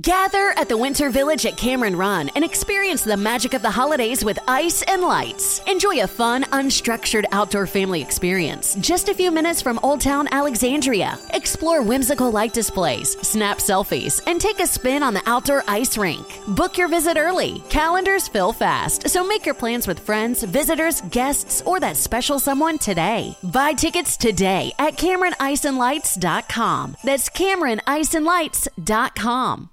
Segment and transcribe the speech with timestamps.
[0.00, 4.24] Gather at the Winter Village at Cameron Run and experience the magic of the holidays
[4.24, 5.60] with ice and lights.
[5.68, 11.16] Enjoy a fun, unstructured outdoor family experience just a few minutes from Old Town Alexandria.
[11.30, 16.26] Explore whimsical light displays, snap selfies, and take a spin on the outdoor ice rink.
[16.48, 17.62] Book your visit early.
[17.68, 22.78] Calendars fill fast, so make your plans with friends, visitors, guests, or that special someone
[22.78, 23.36] today.
[23.44, 26.96] Buy tickets today at CameronIceandLights.com.
[27.04, 29.70] That's CameronIceandLights.com.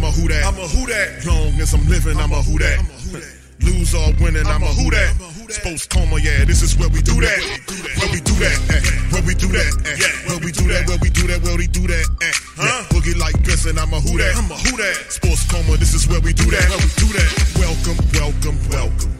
[0.00, 0.44] I'm a who that.
[0.48, 1.26] I'm a who that.
[1.28, 2.80] Long as I'm living, I'm a who that.
[3.60, 5.12] Lose or winning, I'm a who that.
[5.52, 7.36] Sports coma, yeah, this is where we do that.
[8.00, 8.56] Where we do that,
[9.12, 9.68] where we do that,
[10.24, 12.06] where we do that, where we do that, where we do that.
[12.16, 12.88] Yeah.
[12.88, 14.40] Boogie like Benson, I'm a who that.
[14.40, 15.12] I'm a who that.
[15.12, 16.64] Sports coma, this is where we do that.
[16.72, 17.28] Where we do that.
[17.60, 19.19] Welcome, welcome, welcome.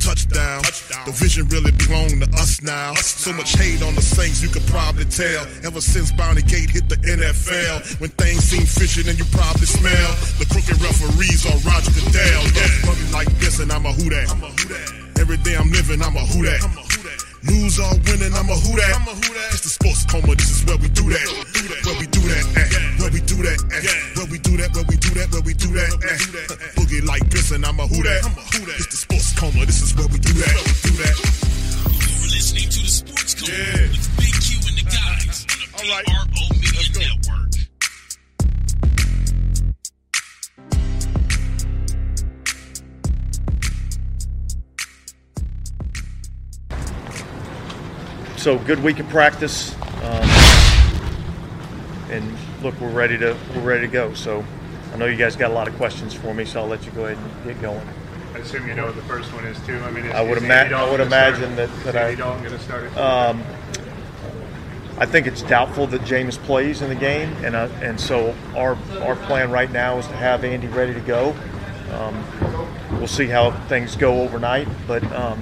[0.00, 0.62] touchdown.
[1.06, 2.94] The vision really belong to us now.
[2.94, 5.46] So much hate on the Saints, you could probably tell.
[5.62, 10.10] Ever since Bounty Gate hit the NFL, when things seem fishy, then you probably smell
[10.40, 12.42] the crooked referees or Roger Goodell.
[12.56, 14.28] Yeah, fucking like this, and I'm a who that.
[15.20, 16.64] Every day I'm living, I'm a who that.
[17.44, 19.00] Lose or winning, I'm a who that.
[19.52, 21.24] It's the sports coma, this is where we do that.
[21.84, 22.68] Where we do that, eh.
[23.00, 23.80] Where we do that, eh.
[24.16, 26.16] Where we do that, where we do that, where we do that, eh.
[26.76, 28.24] Boogie like this, and I'm a who that.
[28.76, 28.96] It's the
[29.40, 30.52] coma, this is where we do that.
[30.52, 31.16] We do that.
[31.88, 33.88] You're listening to the Sports Coma Yeah.
[33.88, 36.04] with Big Q and the guys on the All right.
[36.04, 37.16] PRO Media.
[37.16, 38.60] Network.
[48.36, 50.28] so good week of practice, um,
[52.10, 54.14] and look, we're ready to we're ready to go.
[54.14, 54.44] So
[54.92, 56.92] I know you guys got a lot of questions for me, so I'll let you
[56.92, 57.86] go ahead and get going.
[58.40, 59.76] I assume you know what the first one is too.
[59.80, 62.14] I mean, is, I would is ima- I would gonna start imagine that- that I-
[62.14, 62.96] Dalton going to start it?
[62.96, 63.44] Um,
[64.98, 68.78] I think it's doubtful that Jameis plays in the game, and uh, and so our
[69.02, 71.34] our plan right now is to have Andy ready to go.
[71.92, 72.24] Um,
[72.92, 75.38] we'll see how things go overnight, but um,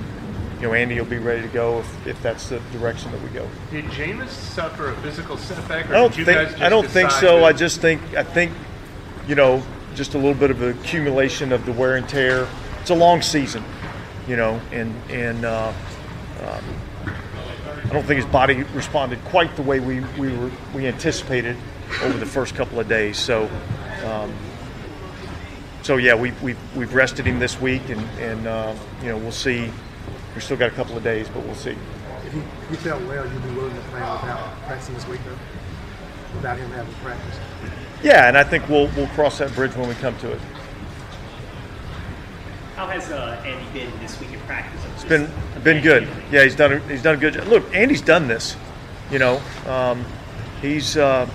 [0.61, 3.29] you know Andy will be ready to go if, if that's the direction that we
[3.29, 3.49] go.
[3.71, 7.37] Did Jameis suffer a physical setback, or I don't think I don't think so.
[7.39, 8.51] that- I just think I think
[9.29, 9.63] you know
[9.95, 12.49] just a little bit of accumulation of the wear and tear.
[12.89, 13.63] It's a long season,
[14.27, 15.75] you know, and and uh,
[16.41, 16.65] um,
[17.85, 21.55] I don't think his body responded quite the way we we were we anticipated
[22.01, 23.19] over the first couple of days.
[23.19, 23.51] So.
[24.07, 24.33] Um,
[25.83, 29.33] so yeah, we, we've, we've rested him this week, and, and uh, you know we'll
[29.33, 29.71] see.
[30.35, 31.77] We've still got a couple of days, but we'll see.
[32.27, 36.37] If you, you felt well, you'd be willing to play without practicing this week, though?
[36.37, 37.37] Without him having practice?
[38.03, 40.41] Yeah, and I think we'll we'll cross that bridge when we come to it.
[42.79, 44.81] How has uh, Andy been this week in practice?
[44.95, 45.29] It's been
[45.65, 46.07] been good.
[46.31, 47.49] Yeah, he's done a, he's done a good job.
[47.49, 48.55] Look, Andy's done this.
[49.11, 50.07] You know, um,
[50.63, 51.29] he's uh,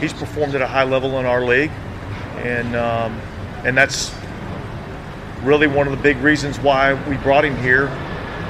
[0.00, 1.70] he's performed at a high level in our league,
[2.38, 3.20] and um,
[3.64, 4.12] and that's
[5.44, 7.86] really one of the big reasons why we brought him here.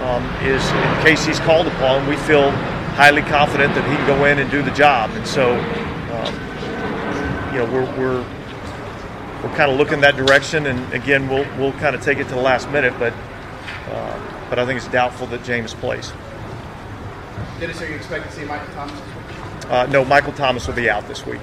[0.01, 2.51] Um, is in case he's called upon, we feel
[2.97, 6.35] highly confident that he can go in and do the job, and so um,
[7.53, 8.25] you know we're we're
[9.45, 12.35] we're kind of looking that direction, and again we'll we'll kind of take it to
[12.35, 13.13] the last minute, but
[13.91, 16.13] uh, but I think it's doubtful that Jameis plays.
[17.61, 19.01] Dennis, are you expecting to see Michael Thomas?
[19.69, 21.41] Uh, no, Michael Thomas will be out this week.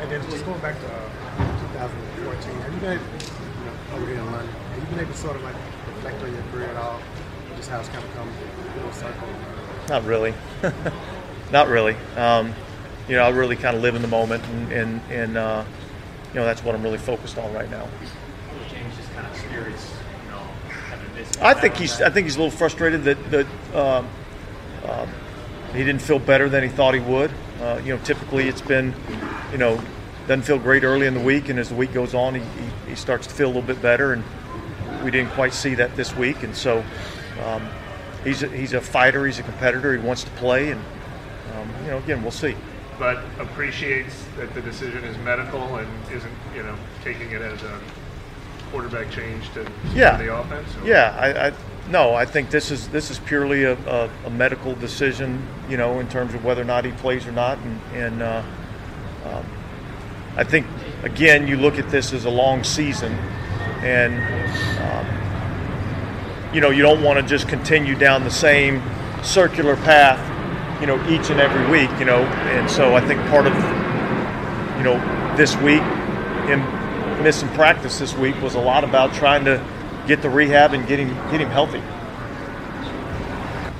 [0.00, 1.08] And then just going back to uh,
[1.72, 5.12] 2014, have you been, able- you know, over here in London, have you been able
[5.12, 5.54] to sort of like
[5.94, 7.00] reflect on your career at all?
[7.56, 8.28] Just how it's kind of come
[8.80, 9.28] full circle?
[9.88, 10.34] Not really,
[11.52, 11.96] not really.
[12.16, 12.54] Um,
[13.12, 15.64] you know, I really kind of live in the moment, and and, and uh,
[16.32, 17.86] you know that's what I'm really focused on right now.
[18.70, 19.92] Jameis just kind of spirits,
[20.24, 20.38] you know,
[20.70, 21.42] having missed.
[21.42, 24.08] I think he's I think he's a little frustrated that that um,
[24.88, 25.10] um,
[25.74, 27.30] he didn't feel better than he thought he would.
[27.60, 28.94] Uh, you know, typically it's been,
[29.52, 29.78] you know,
[30.26, 32.88] doesn't feel great early in the week, and as the week goes on, he, he,
[32.88, 34.24] he starts to feel a little bit better, and
[35.04, 36.82] we didn't quite see that this week, and so
[37.44, 37.68] um,
[38.24, 40.80] he's a, he's a fighter, he's a competitor, he wants to play, and
[41.54, 42.56] um, you know, again, we'll see.
[42.98, 47.80] But appreciates that the decision is medical and isn't, you know, taking it as a
[48.70, 50.16] quarterback change to Yeah.
[50.16, 50.68] the offense.
[50.82, 51.52] or- Yeah, I, I
[51.90, 55.98] no, I think this is this is purely a, a, a medical decision, you know,
[56.00, 58.42] in terms of whether or not he plays or not, and, and uh,
[59.26, 59.44] um,
[60.36, 60.66] I think
[61.02, 63.12] again you look at this as a long season,
[63.82, 64.14] and
[64.80, 68.80] um, you know you don't want to just continue down the same
[69.24, 70.20] circular path,
[70.82, 73.54] you know, each and every week, you know, and so I think part of
[74.76, 74.98] you know
[75.36, 75.80] this week
[76.48, 76.60] him
[77.22, 79.64] missing practice this week was a lot about trying to
[80.08, 81.80] get the rehab and get him get him healthy.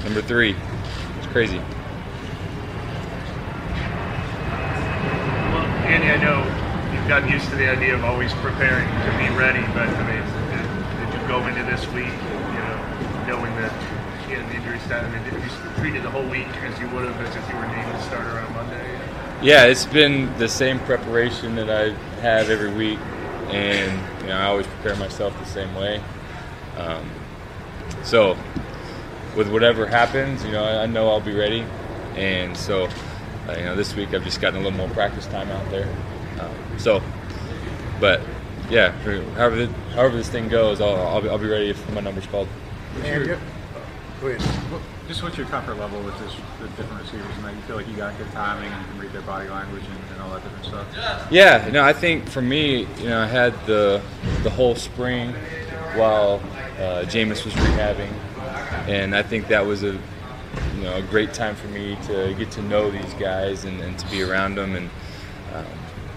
[0.05, 0.55] Number three.
[1.19, 1.59] It's crazy.
[5.51, 6.39] Well, Andy, I know
[6.95, 10.23] you've gotten used to the idea of always preparing to be ready, but I mean,
[10.55, 10.67] did,
[11.11, 12.79] did you go into this week, you know,
[13.27, 13.73] knowing that
[14.27, 15.05] he had the injury stat?
[15.05, 15.51] I mean, did you
[15.81, 18.01] treat it the whole week as you would have as if you were named the
[18.03, 19.01] starter on Monday?
[19.43, 21.91] Yeah, it's been the same preparation that I
[22.21, 22.99] have every week,
[23.49, 23.93] and
[24.23, 26.01] you know I always prepare myself the same way.
[26.77, 27.11] Um,
[28.05, 28.37] so,
[29.37, 31.65] with whatever happens, you know I, I know I'll be ready,
[32.15, 32.89] and so
[33.49, 35.89] uh, you know this week I've just gotten a little more practice time out there.
[36.39, 37.03] Um, so,
[38.01, 38.21] but
[38.71, 42.01] yeah, for however however this thing goes, I'll, I'll, be, I'll be ready if my
[42.01, 42.49] number's called.
[43.03, 43.39] And you-
[44.23, 44.83] go ahead.
[45.09, 47.37] Just what's your comfort level with this, the different receivers?
[47.37, 49.49] And that you feel like you got good timing, and you can read their body
[49.49, 51.29] language and, and all that different stuff.
[51.31, 54.01] Yeah, no, I think for me, you know, I had the
[54.45, 55.33] the whole spring
[55.97, 56.41] while
[56.79, 58.13] uh, Jameis was rehabbing,
[58.89, 59.99] and I think that was a
[60.77, 63.99] you know a great time for me to get to know these guys and, and
[63.99, 64.91] to be around them and
[65.55, 65.67] um,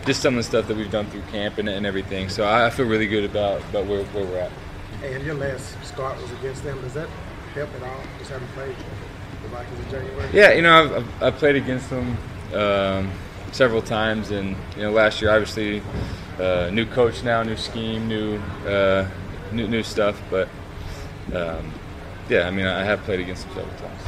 [0.06, 2.30] just some of the stuff that we've done through camp and, and everything.
[2.30, 4.52] So I, I feel really good about about where, where we're at.
[5.04, 6.80] And your last start was against them.
[6.82, 7.10] Does that
[7.56, 8.02] help at all?
[8.20, 8.76] Just having played
[9.42, 10.30] the Vikings in January?
[10.34, 12.18] Yeah, you know, I've, I've, I've played against them
[12.54, 13.12] um,
[13.52, 15.82] several times, and you know, last year obviously
[16.40, 18.38] uh, new coach now, new scheme, new
[18.68, 19.08] uh,
[19.52, 20.50] new, new stuff, but
[21.34, 21.72] um,
[22.30, 24.02] yeah, I mean, I have played against them several times.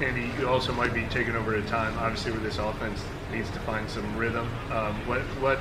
[0.00, 3.02] Andy, you also might be taking over at a time, obviously, where this offense
[3.32, 4.46] needs to find some rhythm.
[4.70, 5.58] Um, what what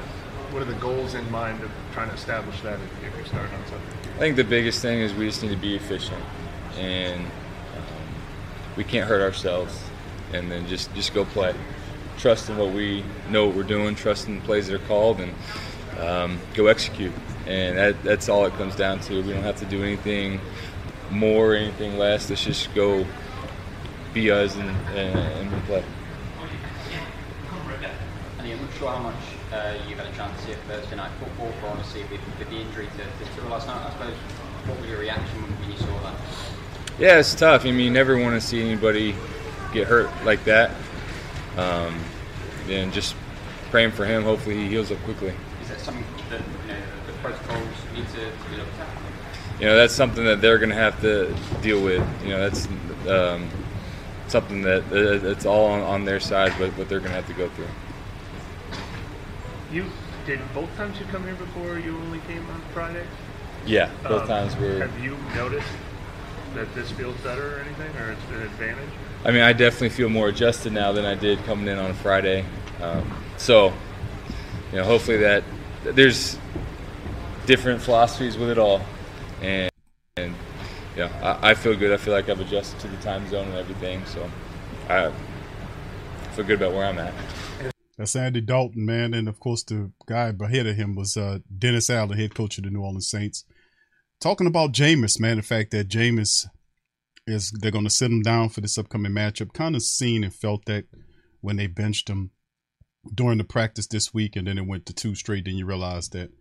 [0.52, 3.54] what are the goals in mind of trying to establish that if, if you're starting
[3.54, 4.14] on something?
[4.16, 6.22] I think the biggest thing is we just need to be efficient,
[6.78, 8.14] and um,
[8.76, 9.78] we can't hurt ourselves,
[10.34, 11.54] and then just just go play.
[12.18, 13.96] Trust in what we know what we're doing.
[13.96, 15.34] Trust in the plays that are called, and
[16.00, 17.14] um, go execute.
[17.48, 19.22] And that, that's all it comes down to.
[19.22, 20.40] We don't have to do anything
[21.12, 22.30] more, or anything less.
[22.30, 23.06] Let's just go
[24.14, 25.84] be us and, and, and play.
[28.56, 29.16] I'm not sure how much
[29.52, 32.56] uh, you've had a chance to see Thursday night football, but honestly, with, with the
[32.56, 34.16] injury to, to last night, I suppose,
[34.66, 36.16] what was your reaction when you saw that?
[36.98, 37.64] Yeah, it's tough.
[37.66, 39.16] I mean, you never want to see anybody
[39.74, 40.72] get hurt like that.
[41.58, 42.00] Um,
[42.70, 43.16] and just
[43.70, 44.24] praying for him.
[44.24, 45.34] Hopefully, he heals up quickly.
[45.62, 48.88] Is that something that you know the protocols need to, to be looked at?
[49.60, 52.02] You know, that's something that they're going to have to deal with.
[52.24, 52.68] You know, that's
[53.10, 53.50] um,
[54.28, 57.28] something that uh, it's all on, on their side, but what they're going to have
[57.28, 57.68] to go through.
[59.72, 59.86] You
[60.26, 63.06] did both times you come here before you only came on Friday?
[63.66, 64.80] Yeah, both Um, times were.
[64.80, 65.68] Have you noticed
[66.56, 68.90] that this feels better or anything, or it's an advantage?
[69.24, 71.94] I mean, I definitely feel more adjusted now than I did coming in on a
[71.94, 72.46] Friday.
[72.82, 73.74] Um, so,
[74.72, 75.44] you know, hopefully that
[75.84, 76.38] there's
[77.46, 78.82] different philosophies with it all,
[79.42, 79.72] and
[80.18, 80.36] and
[80.96, 81.92] yeah, I, I feel good.
[81.92, 84.06] I feel like I've adjusted to the time zone and everything.
[84.06, 84.30] So,
[84.90, 85.12] I
[86.34, 87.14] feel good about where I'm at.
[87.98, 91.90] That's Andy Dalton, man, and of course the guy ahead of him was uh, Dennis
[91.90, 93.46] Allen, head coach of the New Orleans Saints.
[94.26, 96.48] Talking about Jameis, man, the fact that Jameis
[97.28, 99.54] is they're going to sit him down for this upcoming matchup.
[99.54, 100.86] Kind of seen and felt that
[101.42, 102.32] when they benched him
[103.14, 105.46] during the practice this week, and then it went to two straight.
[105.46, 106.32] Then you realize that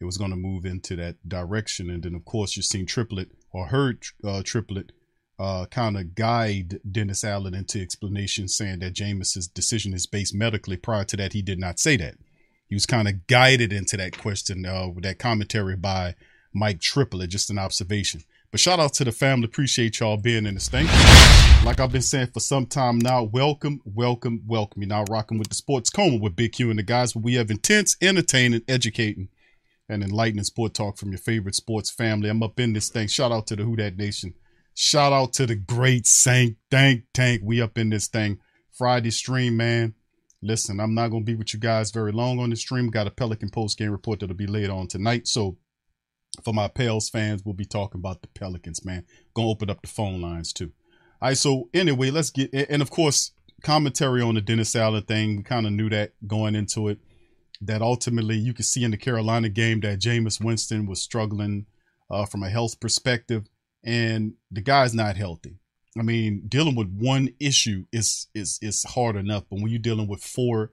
[0.00, 3.28] it was going to move into that direction, and then of course you've seen Triplett
[3.52, 4.92] or heard uh, Triplett
[5.38, 10.78] uh, kind of guide Dennis Allen into explanation, saying that Jameis's decision is based medically.
[10.78, 12.14] Prior to that, he did not say that.
[12.70, 16.14] He was kind of guided into that question uh, with that commentary by
[16.54, 17.28] Mike Triplett.
[17.28, 18.22] Just an observation.
[18.50, 19.46] But shout out to the family.
[19.46, 20.86] Appreciate y'all being in this thing.
[21.64, 24.80] Like I've been saying for some time now, welcome, welcome, welcome.
[24.80, 27.34] You're now rocking with the Sports Coma with Big Q and the guys, where we
[27.34, 29.28] have intense, entertaining, educating,
[29.88, 32.28] and enlightening sport talk from your favorite sports family.
[32.28, 33.08] I'm up in this thing.
[33.08, 34.34] Shout out to the Who That Nation.
[34.74, 37.42] Shout out to the great Saint Dank Tank.
[37.44, 38.38] We up in this thing.
[38.70, 39.94] Friday stream, man.
[40.42, 42.88] Listen, I'm not gonna be with you guys very long on the stream.
[42.88, 45.26] Got a Pelican post game report that'll be later on tonight.
[45.26, 45.56] So
[46.42, 49.04] for my Pels fans, we'll be talking about the Pelicans, man.
[49.34, 50.72] Gonna open up the phone lines too.
[51.20, 55.36] All right, so anyway, let's get and of course commentary on the Dennis Allen thing.
[55.36, 56.98] We kind of knew that going into it.
[57.60, 61.66] That ultimately you could see in the Carolina game that Jameis Winston was struggling
[62.10, 63.48] uh, from a health perspective,
[63.82, 65.56] and the guy's not healthy.
[65.98, 70.08] I mean, dealing with one issue is is is hard enough, but when you're dealing
[70.08, 70.70] with four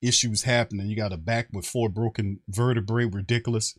[0.00, 3.78] issues happening, you got a back with four broken vertebrae, ridiculous.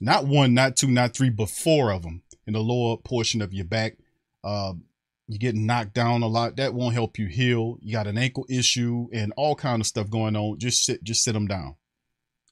[0.00, 3.52] Not one, not two, not three, but four of them in the lower portion of
[3.52, 3.98] your back.
[4.42, 4.74] Uh,
[5.28, 6.56] you're getting knocked down a lot.
[6.56, 7.78] That won't help you heal.
[7.80, 10.58] You got an ankle issue and all kind of stuff going on.
[10.58, 11.76] Just sit, just sit him down.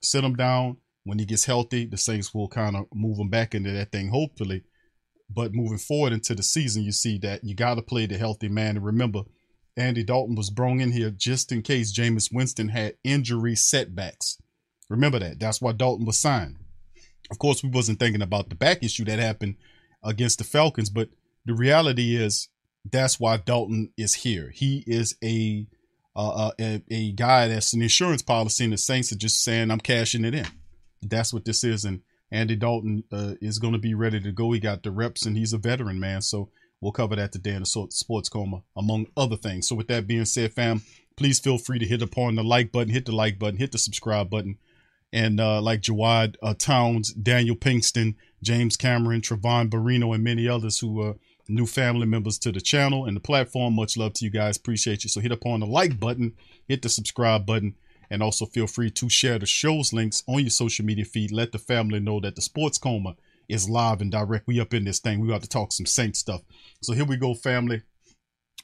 [0.01, 0.79] Sit him down.
[1.05, 4.11] When he gets healthy, the Saints will kind of move him back into that thing,
[4.11, 4.63] hopefully.
[5.29, 8.49] But moving forward into the season, you see that you got to play the healthy
[8.49, 8.77] man.
[8.77, 9.23] And remember,
[9.77, 14.39] Andy Dalton was brought in here just in case Jameis Winston had injury setbacks.
[14.89, 15.39] Remember that.
[15.39, 16.57] That's why Dalton was signed.
[17.31, 19.57] Of course, we wasn't thinking about the back issue that happened
[20.03, 21.09] against the Falcons, but
[21.45, 22.49] the reality is
[22.91, 24.51] that's why Dalton is here.
[24.55, 25.67] He is a
[26.17, 29.81] uh, a, a guy that's an insurance policy, and the Saints are just saying, "I'm
[29.81, 30.47] cashing it in."
[31.03, 34.53] That's what this is, and Andy Dalton uh, is going to be ready to go.
[34.53, 36.23] He got the reps, and he's a veteran man.
[36.23, 39.69] So we'll cover that today in the Sports Coma, among other things.
[39.69, 40.83] So with that being said, fam,
[41.17, 43.79] please feel free to hit upon the like button, hit the like button, hit the
[43.79, 44.59] subscribe button,
[45.13, 50.79] and uh, like Jawad uh, Towns, Daniel Pinkston, James Cameron, Trevon Barino, and many others
[50.79, 51.17] who are
[51.49, 53.75] new family members to the channel and the platform.
[53.75, 54.57] Much love to you guys.
[54.57, 55.11] Appreciate you.
[55.11, 56.35] So hit upon the like button,
[56.69, 57.75] hit the subscribe button,
[58.09, 61.33] and also feel free to share the show's links on your social media feed.
[61.33, 63.17] Let the family know that the Sports Coma
[63.49, 64.47] is live and direct.
[64.47, 65.21] We up in this thing.
[65.21, 66.43] We got to talk some Saint stuff.
[66.83, 67.83] So here we go, family.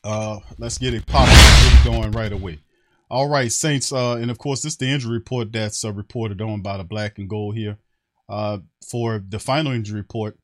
[0.04, 2.60] Uh, let's get it popping, get it going right away.
[3.08, 6.40] All right, Saints, uh, and of course, this is the injury report that's uh, reported
[6.40, 7.78] on by the Black and Gold here.
[8.28, 8.58] Uh,
[8.90, 10.36] for the final injury report,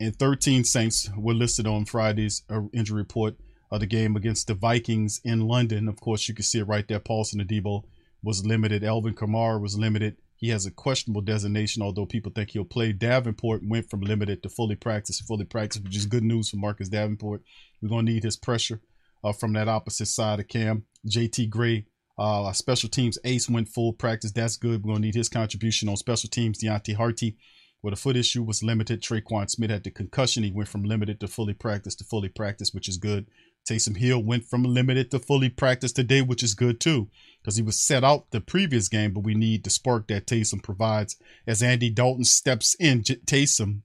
[0.00, 3.36] and 13 Saints were listed on Friday's uh, injury report
[3.70, 5.86] of the game against the Vikings in London.
[5.86, 6.98] Of course, you can see it right there.
[6.98, 7.84] Paulson Adebo
[8.22, 8.82] was limited.
[8.82, 10.16] Alvin Kamara was limited.
[10.34, 12.92] He has a questionable designation, although people think he'll play.
[12.92, 16.88] Davenport went from limited to fully practice, fully practice, which is good news for Marcus
[16.88, 17.42] Davenport.
[17.80, 18.80] We're going to need his pressure
[19.22, 20.84] uh, from that opposite side of Cam.
[21.06, 21.86] JT Gray,
[22.18, 24.32] uh, special teams ace went full practice.
[24.32, 24.82] That's good.
[24.82, 26.62] We're going to need his contribution on special teams.
[26.62, 27.36] Deonte Harty,
[27.82, 29.02] with a foot issue, was limited.
[29.02, 30.42] Tre'Quan Smith had the concussion.
[30.42, 33.26] He went from limited to fully practice to fully practice, which is good.
[33.68, 37.08] Taysom Hill went from limited to fully practice today, which is good too,
[37.40, 40.62] because he was set out the previous game, but we need the spark that Taysom
[40.62, 41.16] provides.
[41.46, 43.82] As Andy Dalton steps in, J- Taysom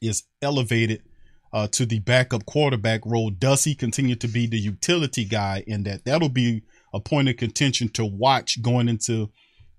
[0.00, 1.02] is elevated
[1.52, 3.30] uh, to the backup quarterback role.
[3.30, 6.04] Does he continue to be the utility guy in that?
[6.04, 9.30] That'll be a point of contention to watch going into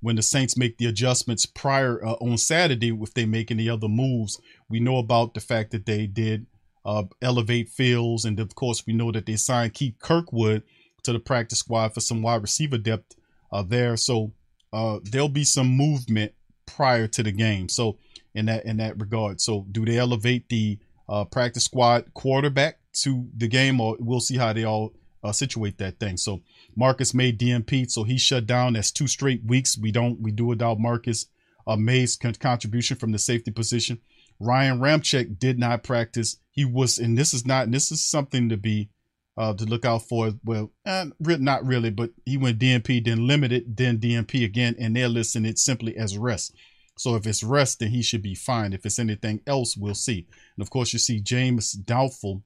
[0.02, 3.90] when the Saints make the adjustments prior uh, on Saturday, if they make any other
[3.90, 4.40] moves.
[4.70, 6.46] We know about the fact that they did
[6.86, 10.64] uh, elevate Fields, and of course, we know that they signed Keith Kirkwood
[11.04, 13.16] to the practice squad for some wide receiver depth
[13.52, 13.98] uh, there.
[13.98, 14.32] So
[14.72, 16.34] uh, there'll be some movement
[16.66, 17.70] prior to the game.
[17.70, 17.98] So
[18.34, 23.28] in that in that regard, so do they elevate the uh, practice squad quarterback to
[23.36, 26.18] the game, or we'll see how they all uh, situate that thing.
[26.18, 26.42] So
[26.76, 28.74] Marcus made DNP, so he shut down.
[28.74, 29.78] That's two straight weeks.
[29.78, 31.26] We don't we do without Marcus
[31.68, 34.00] uh, Maye's con- contribution from the safety position.
[34.40, 36.38] Ryan Ramczyk did not practice.
[36.52, 37.72] He was, and this is not.
[37.72, 38.90] This is something to be
[39.38, 40.32] uh, to look out for.
[40.44, 45.10] Well, eh, not really, but he went DNP, then limited, then DNP again, and they're
[45.10, 46.56] listing it simply as rest.
[46.98, 48.74] So if it's rest, then he should be fine.
[48.74, 50.28] If it's anything else, we'll see.
[50.58, 52.44] And of course, you see Jameis doubtful,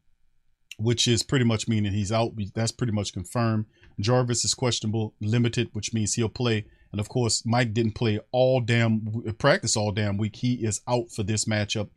[0.77, 2.33] which is pretty much meaning he's out.
[2.53, 3.65] That's pretty much confirmed.
[4.00, 6.65] Jarvis is questionable, limited, which means he'll play.
[6.91, 10.38] And of course, Mike didn't play all damn practice all damn week.
[10.38, 11.89] He is out for this matchup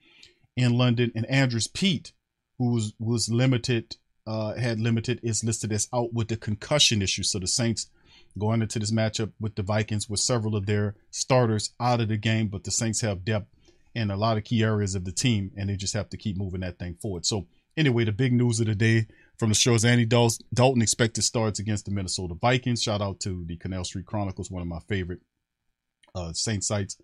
[0.56, 1.12] in London.
[1.14, 2.12] And Andrus Peat,
[2.58, 7.22] who was, was limited, uh, had limited, is listed as out with the concussion issue.
[7.22, 7.88] So the Saints
[8.38, 12.16] going into this matchup with the Vikings with several of their starters out of the
[12.16, 13.48] game, but the Saints have depth
[13.94, 16.36] in a lot of key areas of the team, and they just have to keep
[16.36, 17.24] moving that thing forward.
[17.24, 19.06] So anyway, the big news of the day
[19.38, 22.82] from the show is Andy Dalton expected starts against the Minnesota Vikings.
[22.82, 25.20] Shout out to the Canal Street Chronicles, one of my favorite
[26.14, 26.96] uh, Saints sites.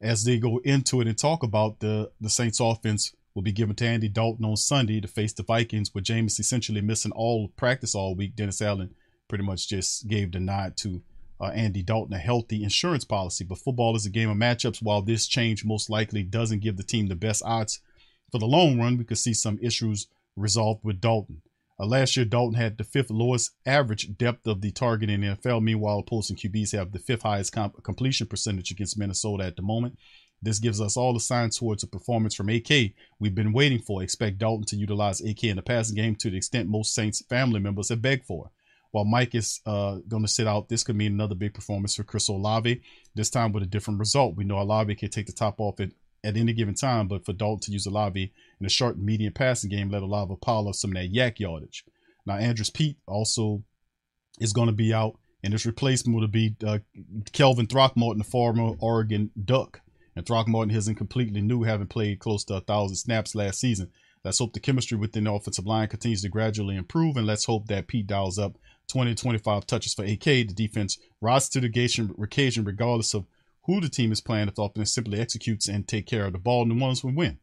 [0.00, 3.76] As they go into it and talk about the the Saints offense will be given
[3.76, 7.94] to Andy Dalton on Sunday to face the Vikings, with Jameis essentially missing all practice
[7.94, 8.34] all week.
[8.34, 8.94] Dennis Allen
[9.28, 11.02] pretty much just gave the nod to
[11.40, 13.44] uh, Andy Dalton a healthy insurance policy.
[13.44, 14.82] But football is a game of matchups.
[14.82, 17.80] While this change most likely doesn't give the team the best odds
[18.32, 20.06] for the long run, we could see some issues
[20.36, 21.42] resolved with Dalton.
[21.80, 25.36] Uh, last year, Dalton had the fifth lowest average depth of the target in the
[25.36, 25.62] NFL.
[25.62, 29.98] Meanwhile, opposing QBs have the fifth highest comp- completion percentage against Minnesota at the moment.
[30.40, 34.02] This gives us all the signs towards a performance from AK we've been waiting for.
[34.02, 37.60] Expect Dalton to utilize AK in the passing game to the extent most Saints family
[37.60, 38.50] members have begged for.
[38.90, 42.04] While Mike is uh, going to sit out, this could mean another big performance for
[42.04, 42.80] Chris Olave.
[43.14, 44.36] This time with a different result.
[44.36, 45.92] We know Olave can take the top off it
[46.24, 49.32] at any given time, but for Dalton to use Olave in a short and medium
[49.32, 50.02] passing game, let
[50.40, 51.84] pile up some of that YAC yardage.
[52.26, 53.62] Now Andrus Peat also
[54.38, 56.78] is going to be out, and his replacement will be uh,
[57.32, 59.80] Calvin Throckmorton, the former Oregon Duck.
[60.16, 63.90] And Throckmorton isn't completely new, having played close to a thousand snaps last season.
[64.24, 67.68] Let's hope the chemistry within the offensive line continues to gradually improve, and let's hope
[67.68, 70.24] that Pete dials up 20 25 touches for AK.
[70.24, 73.26] The defense rises to the occasion, regardless of
[73.64, 74.48] who the team is playing.
[74.48, 77.38] If the offense simply executes and take care of the ball, New Orleans will win.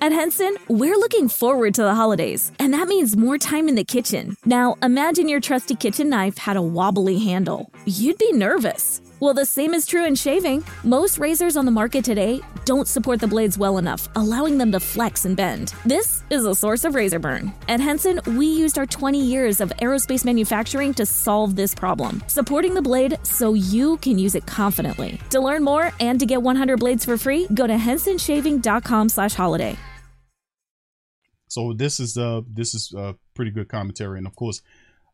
[0.00, 3.84] At Henson, we're looking forward to the holidays, and that means more time in the
[3.84, 4.36] kitchen.
[4.44, 7.70] Now, imagine your trusty kitchen knife had a wobbly handle.
[7.86, 9.00] You'd be nervous.
[9.18, 10.62] Well, the same is true in shaving.
[10.84, 14.80] Most razors on the market today don't support the blades well enough, allowing them to
[14.80, 15.72] flex and bend.
[15.86, 17.54] This is a source of razor burn.
[17.66, 22.74] At Henson, we used our 20 years of aerospace manufacturing to solve this problem, supporting
[22.74, 25.18] the blade so you can use it confidently.
[25.30, 29.76] To learn more and to get 100 blades for free, go to hensonshaving.com/holiday.
[31.48, 34.60] So this is uh this is uh pretty good commentary, and of course,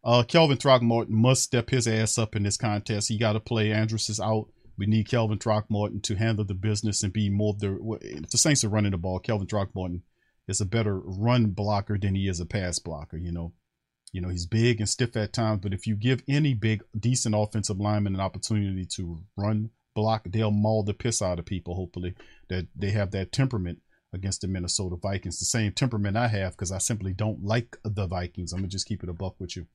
[0.04, 3.08] uh Calvin Throckmorton must step his ass up in this contest.
[3.08, 3.72] He got to play.
[3.72, 4.48] Andrus is out.
[4.78, 8.24] We need Calvin Throckmorton to handle the business and be more of the.
[8.30, 10.02] The Saints are running the ball, Calvin Throckmorton
[10.48, 13.16] is a better run blocker than he is a pass blocker.
[13.16, 13.52] You know,
[14.12, 17.34] you know he's big and stiff at times, but if you give any big, decent
[17.36, 21.74] offensive lineman an opportunity to run block, they'll maul the piss out of people.
[21.74, 22.14] Hopefully,
[22.48, 23.80] that they have that temperament
[24.12, 25.38] against the Minnesota Vikings.
[25.38, 28.52] The same temperament I have because I simply don't like the Vikings.
[28.52, 29.66] I'm gonna just keep it a buck with you.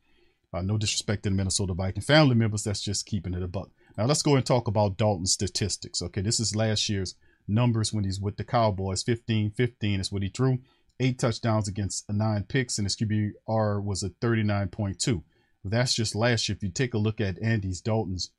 [0.53, 2.63] Uh, no disrespect to the Minnesota Viking family members.
[2.63, 3.69] That's just keeping it a buck.
[3.97, 6.01] Now let's go and talk about Dalton's statistics.
[6.01, 7.15] Okay, this is last year's
[7.47, 9.03] numbers when he's with the Cowboys.
[9.03, 10.59] 15 15 is what he threw.
[10.99, 15.21] Eight touchdowns against nine picks, and his QBR was a 39.2.
[15.63, 16.55] That's just last year.
[16.55, 18.31] If you take a look at Andy's Dalton's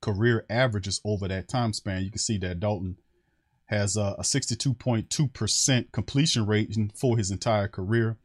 [0.00, 2.96] career averages over that time span, you can see that Dalton
[3.66, 8.16] has a, a 62.2% completion rate for his entire career.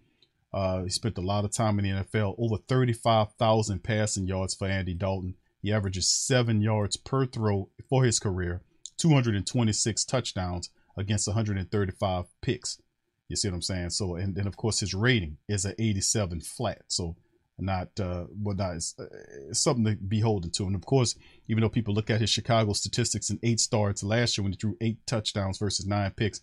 [0.54, 4.68] Uh, he spent a lot of time in the NFL, over 35,000 passing yards for
[4.68, 5.36] Andy Dalton.
[5.62, 8.62] He averages seven yards per throw for his career,
[8.98, 12.82] 226 touchdowns against 135 picks.
[13.28, 13.92] You see what I'm saying?
[13.92, 16.82] So, and then of course his rating is an 87 flat.
[16.88, 17.16] So,
[17.60, 19.06] not uh, well, not it's, uh,
[19.50, 20.64] it's something to be holding to.
[20.66, 21.16] And of course,
[21.48, 24.58] even though people look at his Chicago statistics and eight starts last year when he
[24.58, 26.42] threw eight touchdowns versus nine picks,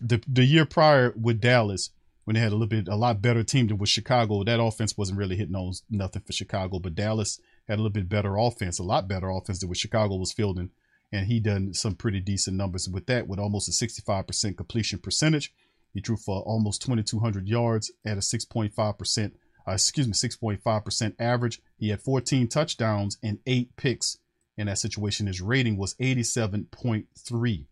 [0.00, 1.90] the the year prior with Dallas
[2.24, 4.96] when they had a little bit a lot better team than with Chicago, that offense
[4.96, 6.78] wasn't really hitting on nothing for Chicago.
[6.78, 10.16] But Dallas had a little bit better offense, a lot better offense than what Chicago
[10.16, 10.70] was fielding,
[11.12, 15.52] and he done some pretty decent numbers with that, with almost a 65% completion percentage.
[15.92, 19.34] He threw for almost 2,200 yards at a 6.5 percent
[19.66, 21.62] uh, excuse me, 6.5% average.
[21.78, 24.18] He had 14 touchdowns and eight picks
[24.56, 25.26] in that situation.
[25.26, 27.64] His rating was 87.3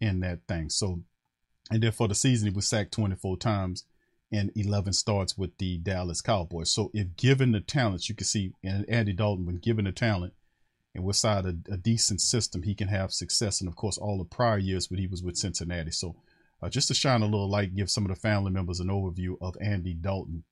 [0.00, 0.70] in that thing.
[0.70, 1.02] So,
[1.70, 3.84] and then for the season, he was sacked 24 times
[4.32, 6.70] and 11 starts with the Dallas Cowboys.
[6.70, 10.34] So, if given the talents, you can see, and Andy Dalton, when given the talent
[10.94, 13.60] and without a, a decent system, he can have success.
[13.60, 15.90] And of course, all the prior years when he was with Cincinnati.
[15.90, 16.16] So,
[16.62, 19.36] uh, just to shine a little light, give some of the family members an overview
[19.40, 20.44] of Andy Dalton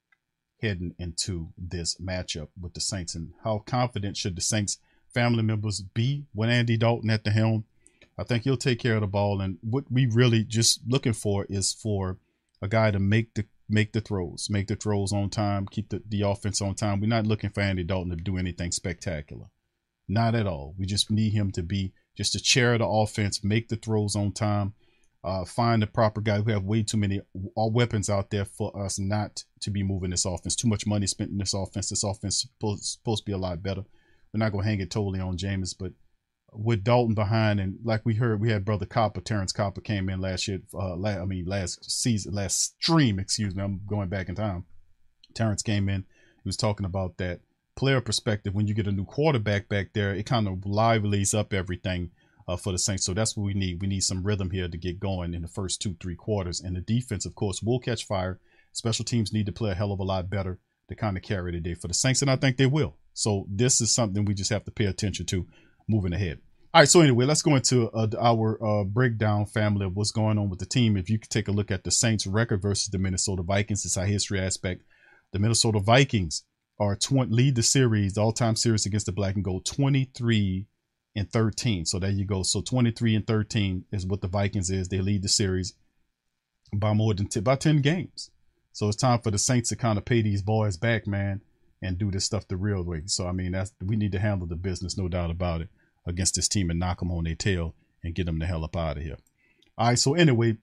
[0.60, 4.78] heading into this matchup with the Saints and how confident should the Saints
[5.12, 7.64] family members be with Andy Dalton at the helm?
[8.18, 9.40] I think he'll take care of the ball.
[9.40, 12.18] And what we really just looking for is for
[12.60, 16.02] a guy to make the make the throws, make the throws on time, keep the,
[16.08, 17.00] the offense on time.
[17.00, 19.46] We're not looking for Andy Dalton to do anything spectacular.
[20.08, 20.74] Not at all.
[20.78, 24.16] We just need him to be just a chair of the offense, make the throws
[24.16, 24.72] on time,
[25.22, 26.40] uh, find the proper guy.
[26.40, 30.24] We have way too many weapons out there for us not to be moving this
[30.24, 30.56] offense.
[30.56, 31.90] Too much money spent in this offense.
[31.90, 33.82] This offense supposed, supposed to be a lot better.
[34.32, 35.92] We're not going to hang it totally on Jameis, but
[36.52, 40.20] with Dalton behind, and like we heard, we had brother Copper, Terrance Copper came in
[40.20, 40.60] last year.
[40.74, 43.62] Uh, I mean, last season, last stream, excuse me.
[43.62, 44.64] I'm going back in time.
[45.34, 46.04] Terrence came in.
[46.42, 47.40] He was talking about that
[47.76, 48.54] player perspective.
[48.54, 52.10] When you get a new quarterback back there, it kind of livelies up everything
[52.46, 53.04] uh, for the Saints.
[53.04, 53.80] So that's what we need.
[53.80, 56.60] We need some rhythm here to get going in the first two, three quarters.
[56.60, 58.40] And the defense, of course, will catch fire.
[58.72, 60.58] Special teams need to play a hell of a lot better
[60.88, 62.96] to kind of carry the day for the Saints, and I think they will.
[63.12, 65.46] So this is something we just have to pay attention to
[65.88, 66.40] moving ahead.
[66.74, 70.38] All right, so anyway, let's go into uh, our uh, breakdown family of what's going
[70.38, 70.96] on with the team.
[70.96, 73.96] If you could take a look at the Saints record versus the Minnesota Vikings, it's
[73.96, 74.82] our history aspect.
[75.32, 76.44] The Minnesota Vikings
[76.78, 80.66] are 20, lead the series, the all-time series against the Black and Gold, 23
[81.16, 81.86] and 13.
[81.86, 82.42] So there you go.
[82.42, 84.88] So 23 and 13 is what the Vikings is.
[84.88, 85.74] They lead the series
[86.74, 88.30] by more than t- by 10 games.
[88.72, 91.40] So it's time for the Saints to kind of pay these boys back, man.
[91.82, 93.02] and do this stuff the real way.
[93.06, 95.68] So I mean, that's we need to handle the business, no doubt about it,
[96.08, 98.76] against this team and knock them on their tail and get them the hell up
[98.76, 99.18] out of here.
[99.76, 99.98] All right.
[99.98, 100.56] So anyway,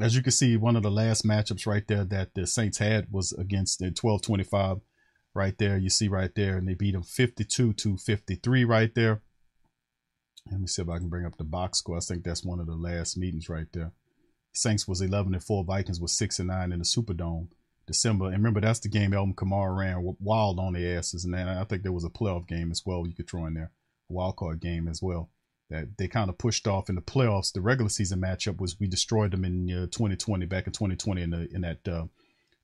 [0.00, 3.08] as you can see, one of the last matchups right there that the Saints had
[3.10, 4.80] was against the 12-25
[5.34, 5.76] right there.
[5.76, 9.22] You see right there, and they beat them 52 to 53 right there.
[10.50, 11.98] Let me see if I can bring up the box score.
[11.98, 13.92] I think that's one of the last meetings right there.
[14.54, 15.64] Saints was 11 and 4.
[15.64, 17.48] Vikings was 6 and 9 in the Superdome.
[17.86, 18.26] December.
[18.26, 21.24] And remember, that's the game Alvin Kamara ran wild on the asses.
[21.24, 23.54] And then I think there was a playoff game as well you could throw in
[23.54, 23.72] there,
[24.12, 25.30] wild card game as well.
[25.70, 27.52] That they kind of pushed off in the playoffs.
[27.52, 31.30] The regular season matchup was we destroyed them in uh, 2020, back in 2020, in,
[31.30, 32.04] the, in that uh,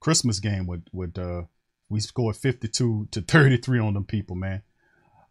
[0.00, 1.42] Christmas game with with uh,
[1.88, 4.62] we scored 52 to 33 on them people, man.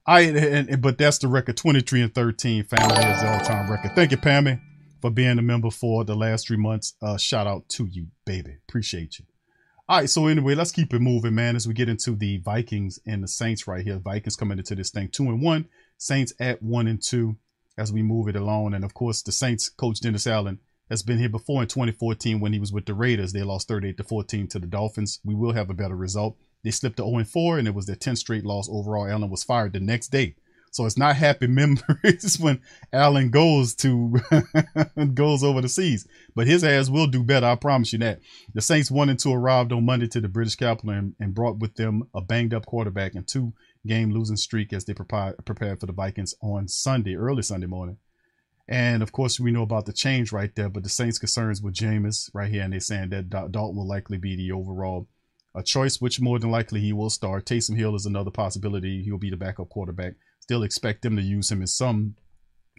[0.06, 3.92] I and, and, but that's the record 23 and 13 family is the all-time record.
[3.94, 4.62] Thank you, Pammy,
[5.02, 6.94] for being a member for the last three months.
[7.02, 8.58] Uh, shout out to you, baby.
[8.68, 9.26] Appreciate you.
[9.90, 11.56] All right, so anyway, let's keep it moving, man.
[11.56, 14.92] As we get into the Vikings and the Saints right here, Vikings coming into this
[14.92, 15.68] thing two and one,
[15.98, 17.38] Saints at one and two.
[17.78, 21.20] As we move it along, and of course, the Saints coach Dennis Allen has been
[21.20, 23.34] here before in 2014 when he was with the Raiders.
[23.34, 25.20] They lost 38 to 14 to the Dolphins.
[25.24, 26.38] We will have a better result.
[26.64, 29.08] They slipped to 0 4, and it was their 10th straight loss overall.
[29.08, 30.36] Allen was fired the next day.
[30.72, 34.16] So it's not happy memories when Allen goes to
[35.14, 36.08] goes over the seas.
[36.36, 38.20] But his ass will do better, I promise you that.
[38.54, 41.60] The Saints one and two arrived on Monday to the British capital and, and brought
[41.60, 43.54] with them a banged up quarterback and two
[43.88, 47.98] game losing streak as they prepared prepared for the Vikings on Sunday, early Sunday morning.
[48.68, 51.74] And of course, we know about the change right there, but the Saints' concerns with
[51.74, 55.08] Jameis right here, and they're saying that Dalton will likely be the overall
[55.56, 57.46] a choice, which more than likely he will start.
[57.46, 59.02] Taysom Hill is another possibility.
[59.04, 60.14] He'll be the backup quarterback.
[60.42, 62.16] Still expect them to use him in some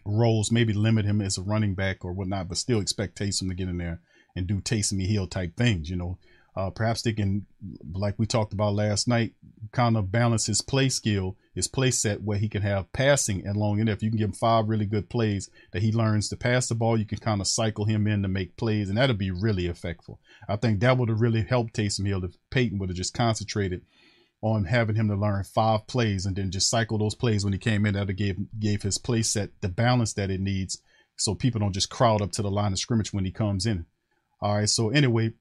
[0.05, 3.55] roles, maybe limit him as a running back or whatnot, but still expect Taysom to
[3.55, 4.01] get in there
[4.37, 6.18] and do Taysom Hill type things, you know.
[6.59, 7.47] Uh, perhaps they can,
[7.92, 9.33] like we talked about last night,
[9.71, 13.57] kind of balance his play skill, his play set where he can have passing and
[13.57, 14.03] long enough.
[14.03, 16.99] You can give him five really good plays that he learns to pass the ball.
[16.99, 20.16] You can kind of cycle him in to make plays, and that'll be really effective.
[20.49, 23.83] I think that would have really helped Taysom Hill if Payton would have just concentrated
[24.42, 27.61] on having him to learn five plays and then just cycle those plays when he
[27.61, 27.94] came in.
[27.94, 30.83] That gave gave his play set the balance that it needs,
[31.14, 33.87] so people don't just crowd up to the line of scrimmage when he comes in.
[34.40, 34.68] All right.
[34.68, 35.35] So anyway,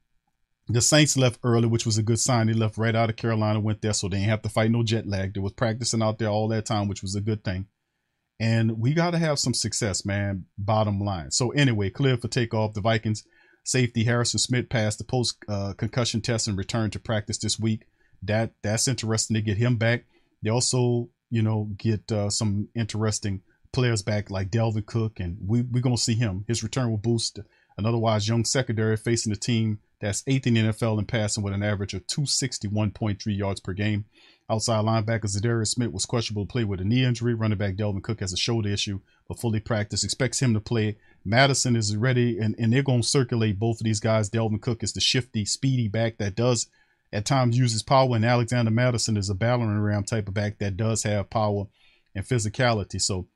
[0.69, 2.47] the Saints left early, which was a good sign.
[2.47, 4.83] They left right out of Carolina, went there, so they didn't have to fight no
[4.83, 5.33] jet lag.
[5.33, 7.67] They was practicing out there all that time, which was a good thing.
[8.39, 10.45] And we got to have some success, man.
[10.57, 11.31] Bottom line.
[11.31, 12.73] So anyway, clear for takeoff.
[12.73, 13.23] The Vikings
[13.63, 17.85] safety Harrison Smith passed the post uh, concussion test and returned to practice this week.
[18.21, 20.05] That that's interesting to get him back.
[20.43, 25.61] They also, you know, get uh, some interesting players back like Dalvin Cook, and we
[25.61, 26.45] we're gonna see him.
[26.47, 27.39] His return will boost
[27.77, 31.53] an otherwise young secondary facing a team that's eighth in the NFL in passing with
[31.53, 34.05] an average of 261.3 yards per game.
[34.49, 37.33] Outside linebacker Za'Darius Smith was questionable to play with a knee injury.
[37.33, 40.05] Running back Dalvin Cook has a shoulder issue, but fully practiced.
[40.05, 40.97] Expects him to play.
[41.25, 44.29] Mattison is ready, and, and they're going to circulate both of these guys.
[44.29, 46.67] Dalvin Cook is the shifty, speedy back that does
[47.11, 50.77] at times uses power, and Alexander Mattison is a battering ram type of back that
[50.77, 51.65] does have power
[52.15, 53.01] and physicality.
[53.01, 53.27] So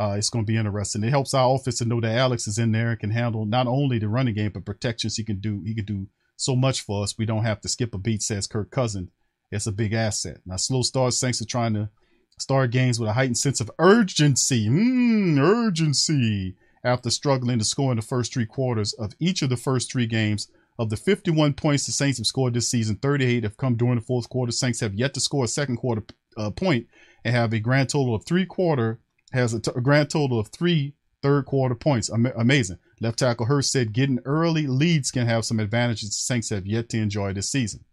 [0.00, 1.04] uh, it's going to be interesting.
[1.04, 3.66] It helps our offense to know that Alex is in there and can handle not
[3.66, 5.16] only the running game but protections.
[5.16, 7.18] He can do he can do so much for us.
[7.18, 8.22] We don't have to skip a beat.
[8.22, 9.10] Says Kirk Cousin.
[9.52, 10.38] It's a big asset.
[10.46, 11.90] Now slow starts thanks to trying to
[12.38, 14.70] start games with a heightened sense of urgency.
[14.70, 19.56] Mm, urgency after struggling to score in the first three quarters of each of the
[19.58, 20.48] first three games.
[20.78, 24.00] Of the 51 points the Saints have scored this season, 38 have come during the
[24.00, 24.50] fourth quarter.
[24.50, 26.04] Saints have yet to score a second quarter
[26.38, 26.86] uh, point
[27.22, 28.98] and have a grand total of three quarter
[29.32, 32.10] has a, t- a grand total of three third quarter points.
[32.12, 32.78] Am- amazing.
[33.00, 36.88] Left tackle Hurst said getting early leads can have some advantages the Saints have yet
[36.90, 37.84] to enjoy this season.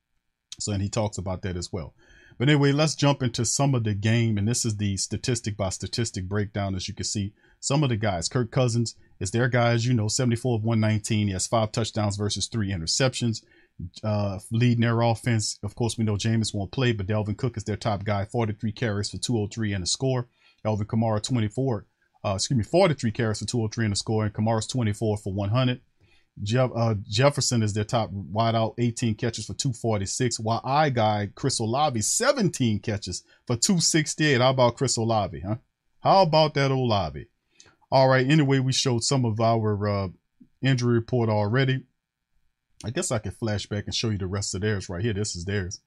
[0.59, 1.93] So, and he talks about that as well.
[2.37, 4.37] But anyway, let's jump into some of the game.
[4.37, 6.75] And this is the statistic by statistic breakdown.
[6.75, 9.93] As you can see, some of the guys, Kirk Cousins is their guy, as you
[9.93, 11.27] know, 74 of 119.
[11.27, 13.43] He has five touchdowns versus three interceptions.
[14.03, 15.59] Uh, leading their offense.
[15.61, 18.71] Of course, we know Jameis won't play, but Dalvin Cook is their top guy, 43
[18.71, 20.27] carries for 203 and a score.
[20.67, 21.85] Alvin Kamara 24,
[22.25, 25.81] uh, excuse me, 43 carries for 203 in the score, and Kamara's 24 for 100.
[26.43, 30.39] Jeff, uh, Jefferson is their top wideout, 18 catches for 246.
[30.39, 34.39] While I guy Chris Olave, 17 catches for 268.
[34.39, 35.55] How about Chris Olave, huh?
[36.01, 37.25] How about that Olave?
[37.91, 38.29] All right.
[38.29, 40.07] Anyway, we showed some of our uh,
[40.61, 41.83] injury report already.
[42.85, 45.13] I guess I can flash back and show you the rest of theirs right here.
[45.13, 45.81] This is theirs,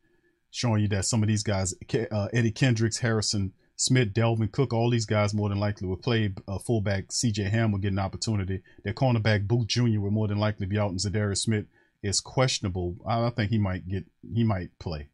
[0.50, 1.74] showing you that some of these guys,
[2.10, 6.34] uh, Eddie Kendricks, Harrison Smith, Dalvin Cook, all these guys more than likely will play.
[6.46, 8.60] Uh, fullback CJ Ham will get an opportunity.
[8.84, 10.00] Their cornerback Booth Jr.
[10.00, 11.64] will more than likely be out, and Za'Darius Smith
[12.02, 12.96] is questionable.
[13.08, 15.08] I, I think he might get he might play.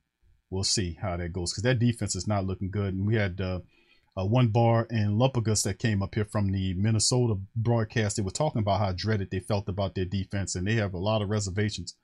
[0.50, 2.92] we'll see how that goes because that defense is not looking good.
[2.92, 3.60] And we had uh,
[4.18, 8.16] uh, one bar and Lumpagus that came up here from the Minnesota broadcast.
[8.16, 10.98] They were talking about how dreaded they felt about their defense, and they have a
[10.98, 11.94] lot of reservations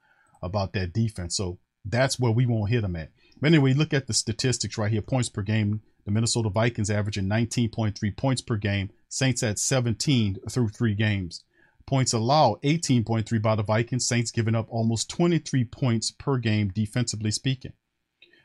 [0.41, 1.37] about that defense.
[1.37, 3.11] So that's where we won't hit them at.
[3.41, 5.81] But anyway, look at the statistics right here points per game.
[6.05, 11.45] The Minnesota Vikings averaging 19.3 points per game, Saints at 17 through three games.
[11.87, 17.31] Points allowed 18.3 by the Vikings, Saints giving up almost 23 points per game defensively
[17.31, 17.73] speaking.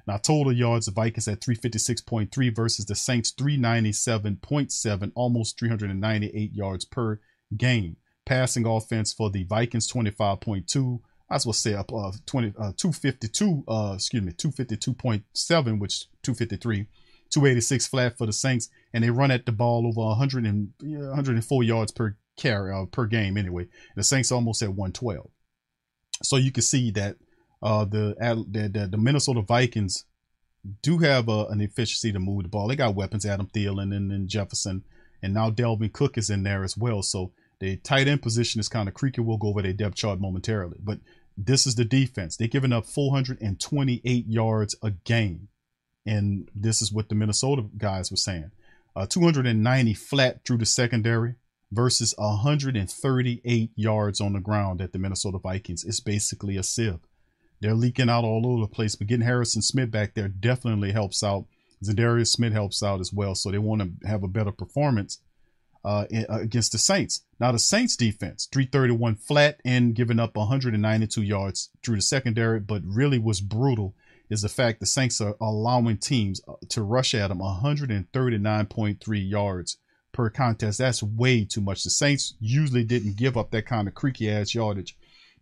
[0.07, 7.19] Now, total yards, the Vikings at 356.3 versus the Saints 397.7, almost 398 yards per
[7.55, 7.97] game.
[8.25, 10.99] Passing offense for the Vikings 25.2.
[11.29, 16.87] I as well say up uh, 20, uh, 252, uh, excuse me, 252.7, which 253,
[17.29, 21.63] 286 flat for the Saints, and they run at the ball over 100 and, 104
[21.63, 23.67] yards per carry uh, per game anyway.
[23.95, 25.29] The Saints almost at 112.
[26.23, 27.17] So you can see that
[27.61, 28.15] uh, the,
[28.49, 30.05] the the Minnesota Vikings
[30.81, 32.67] do have uh, an efficiency to move the ball.
[32.67, 34.83] They got weapons, Adam Thielen and, and Jefferson,
[35.21, 37.01] and now Dalvin Cook is in there as well.
[37.01, 39.21] So the tight end position is kind of creaky.
[39.21, 40.99] We'll go over their depth chart momentarily, but
[41.37, 42.35] this is the defense.
[42.35, 45.47] They're giving up 428 yards a game,
[46.07, 48.51] and this is what the Minnesota guys were saying:
[48.95, 51.35] uh, 290 flat through the secondary
[51.71, 55.83] versus 138 yards on the ground at the Minnesota Vikings.
[55.83, 56.99] It's basically a sieve.
[57.59, 61.23] They're leaking out all over the place, but getting Harrison Smith back there definitely helps
[61.23, 61.45] out.
[61.83, 65.19] Za'Darius Smith helps out as well, so they want to have a better performance
[65.83, 67.21] uh, uh, against the Saints.
[67.39, 72.81] Now the Saints defense, 331 flat and giving up 192 yards through the secondary, but
[72.85, 73.95] really was brutal
[74.29, 79.77] is the fact the Saints are allowing teams uh, to rush at them 139.3 yards
[80.11, 80.79] per contest.
[80.79, 81.83] That's way too much.
[81.83, 84.97] The Saints usually didn't give up that kind of creaky ass yardage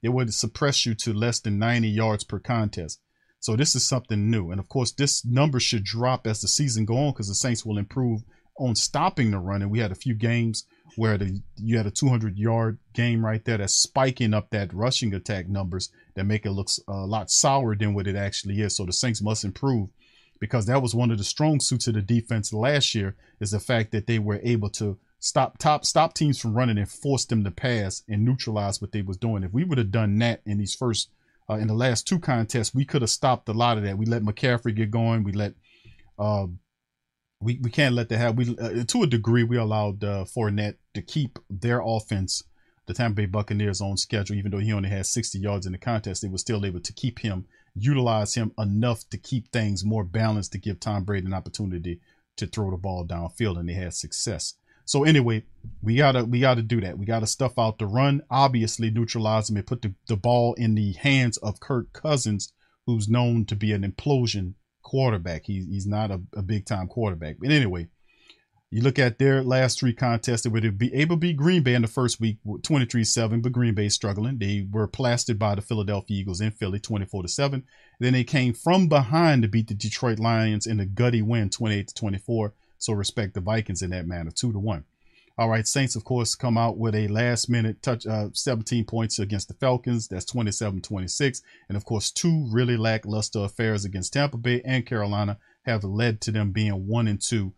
[0.05, 3.01] it would suppress you to less than 90 yards per contest.
[3.39, 4.51] So this is something new.
[4.51, 7.65] And of course, this number should drop as the season go on because the Saints
[7.65, 8.23] will improve
[8.59, 9.63] on stopping the run.
[9.63, 13.43] And we had a few games where the, you had a 200 yard game right
[13.43, 17.75] there that's spiking up that rushing attack numbers that make it look a lot sour
[17.75, 18.75] than what it actually is.
[18.75, 19.89] So the Saints must improve
[20.39, 23.59] because that was one of the strong suits of the defense last year is the
[23.59, 27.43] fact that they were able to stop top stop teams from running and force them
[27.43, 29.43] to pass and neutralize what they was doing.
[29.43, 31.09] If we would have done that in these first
[31.49, 33.97] uh, in the last two contests, we could have stopped a lot of that.
[33.97, 35.23] We let McCaffrey get going.
[35.23, 35.53] We let
[36.17, 36.47] uh,
[37.45, 38.35] we we can't let that have.
[38.35, 42.43] We uh, to a degree we allowed uh, Fournette to keep their offense,
[42.87, 44.35] the Tampa Bay Buccaneers, on schedule.
[44.35, 46.93] Even though he only had 60 yards in the contest, they were still able to
[46.93, 51.33] keep him, utilize him enough to keep things more balanced to give Tom Brady an
[51.33, 52.01] opportunity
[52.37, 54.55] to throw the ball downfield, and they had success.
[54.83, 55.43] So anyway,
[55.83, 56.97] we gotta we gotta do that.
[56.97, 60.73] We gotta stuff out the run, obviously neutralize them and put the, the ball in
[60.73, 62.51] the hands of Kirk Cousins,
[62.87, 65.41] who's known to be an implosion quarterback.
[65.45, 67.35] He's he's not a, a big time quarterback.
[67.41, 67.89] But anyway,
[68.71, 71.73] you look at their last three contests, it would be able to beat Green Bay
[71.73, 74.37] in the first week 23-7, but Green Bay struggling.
[74.37, 77.63] They were plastered by the Philadelphia Eagles in Philly 24-7.
[77.99, 81.93] Then they came from behind to beat the Detroit Lions in a gutty win 28
[81.95, 84.83] 24 so respect the Vikings in that manner, two to one.
[85.37, 89.19] All right, Saints, of course, come out with a last minute touch, uh, 17 points
[89.19, 90.07] against the Falcons.
[90.07, 91.41] That's 27 26.
[91.67, 96.31] And of course, two really lackluster affairs against Tampa Bay and Carolina have led to
[96.31, 97.53] them being one and two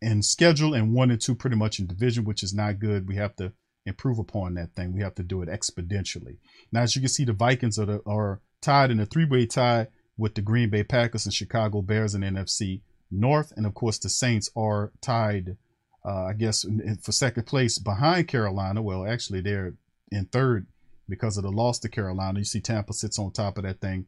[0.00, 3.08] in schedule and one and two pretty much in division, which is not good.
[3.08, 3.52] We have to
[3.86, 4.92] improve upon that thing.
[4.92, 6.38] We have to do it exponentially.
[6.70, 9.46] Now, as you can see, the Vikings are, the, are tied in a three way
[9.46, 13.98] tie with the Green Bay Packers and Chicago Bears in NFC North, and of course
[13.98, 15.56] the Saints are tied,
[16.04, 16.64] uh, I guess,
[17.02, 18.82] for second place behind Carolina.
[18.82, 19.74] Well, actually they're
[20.10, 20.66] in third
[21.08, 22.38] because of the loss to Carolina.
[22.38, 24.06] You see Tampa sits on top of that thing.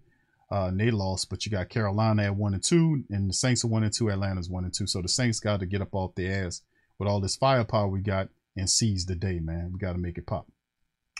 [0.51, 3.65] Uh, and they lost, but you got Carolina at one and two, and the Saints
[3.65, 4.11] are one and two.
[4.11, 4.87] Atlanta's one and two.
[4.87, 6.61] So the Saints got to get up off their ass
[6.99, 9.71] with all this firepower we got and seize the day, man.
[9.73, 10.47] We got to make it pop.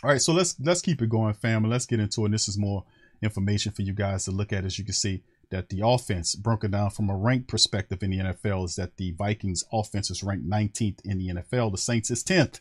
[0.03, 1.69] All right, so let's let's keep it going, family.
[1.69, 2.29] Let's get into it.
[2.29, 2.83] This is more
[3.23, 4.65] information for you guys to look at.
[4.65, 8.17] As you can see, that the offense, broken down from a rank perspective in the
[8.17, 11.71] NFL, is that the Vikings offense is ranked 19th in the NFL.
[11.71, 12.59] The Saints is 10th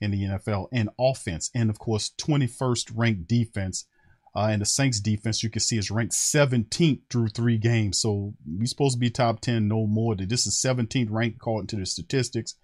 [0.00, 1.50] in the NFL in offense.
[1.54, 3.86] And of course, 21st ranked defense.
[4.34, 8.00] Uh, and the Saints defense, you can see, is ranked 17th through three games.
[8.00, 10.16] So we're supposed to be top 10, no more.
[10.16, 12.54] This is 17th ranked according to the statistics.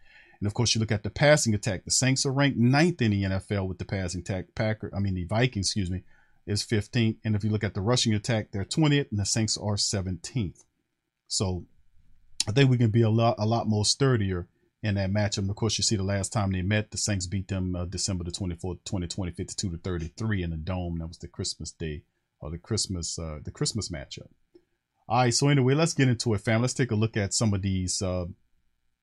[0.41, 1.85] And of course, you look at the passing attack.
[1.85, 4.55] The Saints are ranked ninth in the NFL with the passing attack.
[4.55, 6.05] Packer, I mean the Vikings, excuse me,
[6.47, 7.17] is 15th.
[7.25, 10.65] And if you look at the rushing attack, they're 20th, and the Saints are 17th.
[11.27, 11.65] So
[12.49, 14.49] I think we can be a lot a lot more sturdier
[14.83, 15.39] in that matchup.
[15.39, 17.85] And of course, you see the last time they met, the Saints beat them uh,
[17.85, 20.99] December the 24th, 2020, 52 to 33 in the dome.
[20.99, 22.03] That was the Christmas day
[22.41, 24.29] or the Christmas uh, the Christmas matchup.
[25.09, 26.63] All right, so anyway, let's get into it, fam.
[26.63, 28.27] Let's take a look at some of these uh,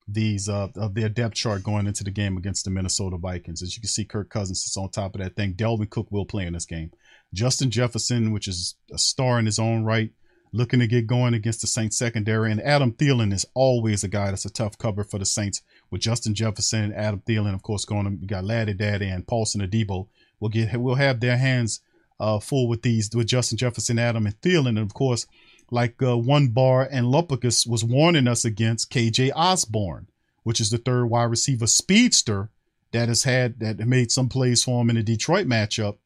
[0.06, 3.62] these uh, of their depth chart going into the game against the Minnesota Vikings.
[3.62, 5.54] As you can see, Kirk Cousins is on top of that thing.
[5.54, 6.90] Dalvin Cook will play in this game.
[7.34, 10.10] Justin Jefferson, which is a star in his own right,
[10.52, 12.50] looking to get going against the Saints secondary.
[12.50, 16.00] And Adam Thielen is always a guy that's a tough cover for the Saints with
[16.00, 18.04] Justin Jefferson, Adam Thielen, of course, going.
[18.04, 20.08] To, got Laddie Daddy and Paulson Adebo.
[20.40, 21.80] We'll get we'll have their hands
[22.18, 25.26] uh, full with these with Justin Jefferson, Adam, and Thielen, and of course
[25.70, 30.08] like uh, one bar and Lumpicus was warning us against KJ Osborn,
[30.42, 32.50] which is the third wide receiver speedster
[32.92, 35.96] that has had that made some plays for him in the Detroit matchup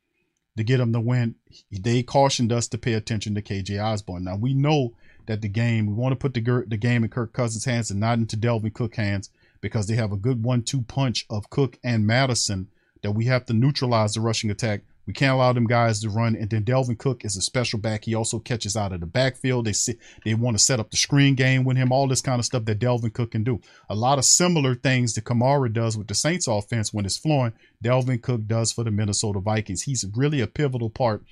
[0.59, 1.37] to get him to win.
[1.73, 4.25] They cautioned us to pay attention to KJ Osborn.
[4.25, 4.93] Now we know
[5.27, 8.01] that the game we want to put the the game in Kirk Cousins' hands and
[8.01, 12.07] not into Dalvin Cook hands because they have a good one-two punch of Cook and
[12.07, 12.69] Mattison
[13.03, 16.37] that we have to neutralize the rushing attack we can't allow them guys to run.
[16.37, 18.05] And then Dalvin Cook is a special back.
[18.05, 19.65] He also catches out of the backfield.
[19.65, 22.39] They see, they want to set up the screen game with him, all this kind
[22.39, 23.59] of stuff that Dalvin Cook can do.
[23.89, 27.55] A lot of similar things that Kamara does with the Saints offense when it's flowing,
[27.83, 29.85] Dalvin Cook does for the Minnesota Vikings.
[29.85, 31.25] He's really a pivotal part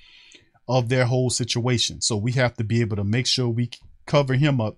[0.67, 2.01] of their whole situation.
[2.01, 3.69] So we have to be able to make sure we
[4.07, 4.77] cover him up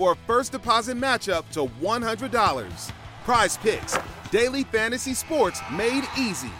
[0.00, 2.92] for a first deposit matchup to $100.
[3.22, 3.98] Prize Picks,
[4.30, 6.50] daily fantasy sports made easy.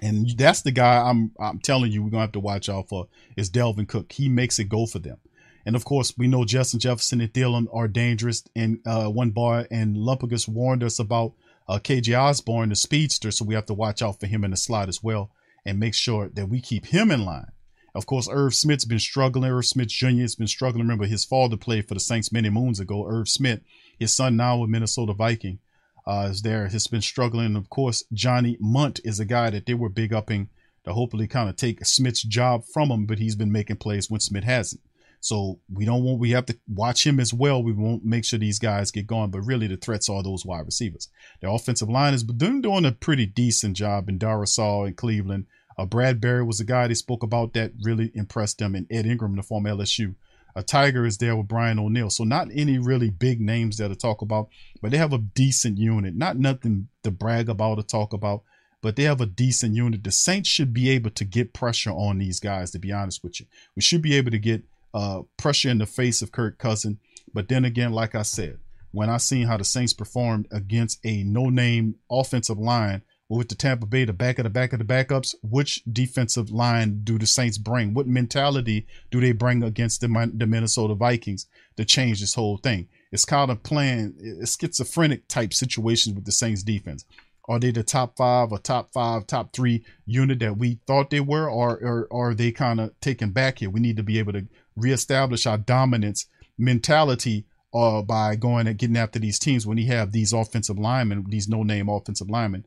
[0.00, 3.08] And that's the guy I'm I'm telling you we're gonna have to watch out for
[3.36, 4.10] is Dalvin Cook.
[4.10, 5.18] He makes it go for them.
[5.66, 8.42] And of course, we know Justin Jefferson and Thielen are dangerous.
[8.56, 11.34] And uh, one bar and Lumpagus warned us about
[11.68, 14.56] uh, KJ Osborn, the speedster, so we have to watch out for him in the
[14.56, 15.30] slot as well
[15.66, 17.50] and make sure that we keep him in line.
[17.94, 19.50] Of course, Irv Smith's been struggling.
[19.50, 20.22] Irv Smith Jr.
[20.22, 20.82] has been struggling.
[20.82, 23.06] Remember, his father played for the Saints many moons ago.
[23.06, 23.60] Irv Smith,
[23.98, 25.60] his son now with Minnesota Viking,
[26.06, 26.68] uh, is there.
[26.68, 27.46] Has been struggling.
[27.46, 30.48] And of course, Johnny Mundt is a guy that they were big upping
[30.84, 34.20] to hopefully kind of take Smith's job from him, but he's been making plays when
[34.20, 34.82] Smith hasn't.
[35.20, 37.62] So we don't want we have to watch him as well.
[37.62, 40.66] We won't make sure these guys get going, but really the threats are those wide
[40.66, 41.08] receivers.
[41.40, 45.46] The offensive line has been doing a pretty decent job in Darrisaw in Cleveland.
[45.76, 49.36] Uh, Bradbury was a guy they spoke about that really impressed them, and Ed Ingram,
[49.36, 50.14] the former LSU.
[50.56, 52.10] A Tiger is there with Brian O'Neill.
[52.10, 54.48] So not any really big names there to talk about,
[54.80, 56.14] but they have a decent unit.
[56.14, 58.44] Not nothing to brag about or talk about,
[58.80, 60.04] but they have a decent unit.
[60.04, 63.40] The Saints should be able to get pressure on these guys, to be honest with
[63.40, 63.46] you.
[63.74, 67.00] We should be able to get uh, pressure in the face of Kirk Cousin.
[67.32, 68.58] But then again, like I said,
[68.92, 73.02] when I seen how the Saints performed against a no-name offensive line
[73.34, 77.00] with the Tampa Bay, the back of the back of the backups, which defensive line
[77.04, 77.92] do the Saints bring?
[77.92, 82.88] What mentality do they bring against the, the Minnesota Vikings to change this whole thing?
[83.10, 87.04] It's kind of playing a schizophrenic type situations with the Saints defense.
[87.46, 91.20] Are they the top five or top five, top three unit that we thought they
[91.20, 93.68] were, or, or, or are they kind of taken back here?
[93.68, 96.26] We need to be able to reestablish our dominance
[96.56, 101.26] mentality uh, by going and getting after these teams when you have these offensive linemen,
[101.28, 102.64] these no-name offensive linemen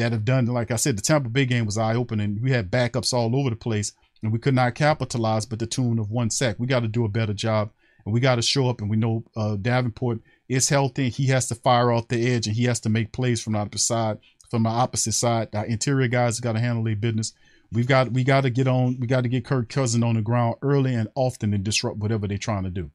[0.00, 2.40] that have done, like I said, the Tampa Bay game was eye opening.
[2.42, 3.92] We had backups all over the place
[4.22, 6.56] and we could not capitalize but the tune of one sack.
[6.58, 7.70] We got to do a better job
[8.04, 8.80] and we got to show up.
[8.80, 11.10] And we know uh, Davenport is healthy.
[11.10, 13.60] He has to fire off the edge and he has to make plays from the
[13.60, 14.18] opposite side.
[14.50, 17.34] From the opposite side, the interior guys got to handle their business.
[17.70, 18.98] We've got we got to get on.
[18.98, 22.26] We got to get Kirk Cousin on the ground early and often and disrupt whatever
[22.26, 22.90] they're trying to do.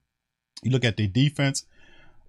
[0.64, 1.66] You look at their defense.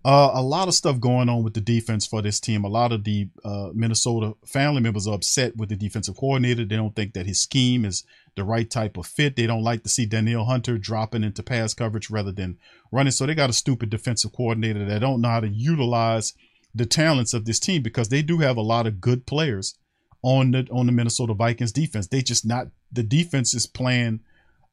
[0.07, 2.63] Uh, a lot of stuff going on with the defense for this team.
[2.63, 6.65] A lot of the uh, Minnesota family members are upset with the defensive coordinator.
[6.65, 8.05] They don't think that his scheme is
[8.37, 9.35] the right type of fit.
[9.35, 12.57] They don't like to see Danielle Hunter dropping into pass coverage rather than
[12.93, 13.11] running.
[13.11, 16.35] So they got a stupid defensive coordinator that don't know how to utilize
[16.73, 19.75] the talents of this team because they do have a lot of good players
[20.23, 22.07] on the on the Minnesota Vikings defense.
[22.07, 24.21] They just not the defense is playing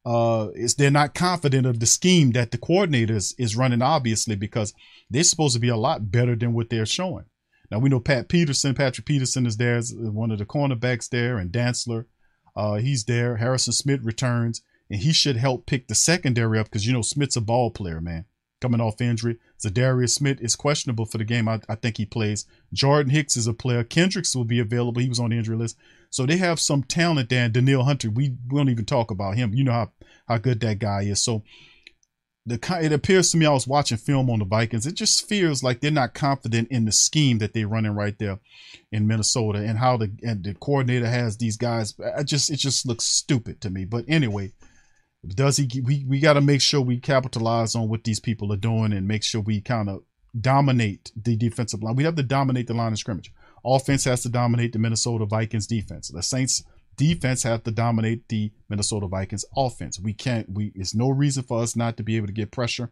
[0.04, 4.36] uh is they're not confident of the scheme that the coordinator is, is running obviously
[4.36, 4.74] because
[5.10, 7.24] they're supposed to be a lot better than what they're showing.
[7.70, 11.38] Now we know Pat Peterson, Patrick Peterson is there as one of the cornerbacks there
[11.38, 12.04] and Dantzler
[12.56, 13.36] uh, he's there.
[13.36, 17.36] Harrison Smith returns, and he should help pick the secondary up because you know Smith's
[17.36, 18.26] a ball player, man.
[18.60, 21.48] Coming off injury, Za'Darius Smith is questionable for the game.
[21.48, 22.46] I, I think he plays.
[22.72, 23.84] Jordan Hicks is a player.
[23.84, 25.02] Kendricks will be available.
[25.02, 25.76] He was on the injury list,
[26.14, 27.44] so they have some talent there.
[27.44, 29.52] And Hunter, we, we don't even talk about him.
[29.52, 29.92] You know how
[30.28, 31.24] how good that guy is.
[31.24, 31.42] So
[32.46, 34.86] the it appears to me I was watching film on the Vikings.
[34.86, 38.38] It just feels like they're not confident in the scheme that they're running right there
[38.92, 41.94] in Minnesota and how the and the coordinator has these guys.
[42.16, 43.84] I just it just looks stupid to me.
[43.84, 44.52] But anyway,
[45.26, 45.68] does he?
[45.82, 49.08] We we got to make sure we capitalize on what these people are doing and
[49.08, 50.04] make sure we kind of
[50.40, 51.96] dominate the defensive line.
[51.96, 53.32] We have to dominate the line of scrimmage.
[53.64, 56.08] Offense has to dominate the Minnesota Vikings defense.
[56.08, 56.64] The Saints
[56.96, 59.98] defense have to dominate the Minnesota Vikings offense.
[59.98, 62.90] We can't we it's no reason for us not to be able to get pressure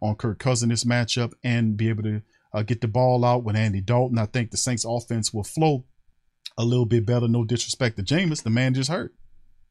[0.00, 3.44] on Kirk Cousins in this matchup and be able to uh, get the ball out
[3.44, 4.18] with Andy Dalton.
[4.18, 5.84] I think the Saints offense will flow
[6.56, 7.28] a little bit better.
[7.28, 9.14] No disrespect to Jameis, the man just hurt.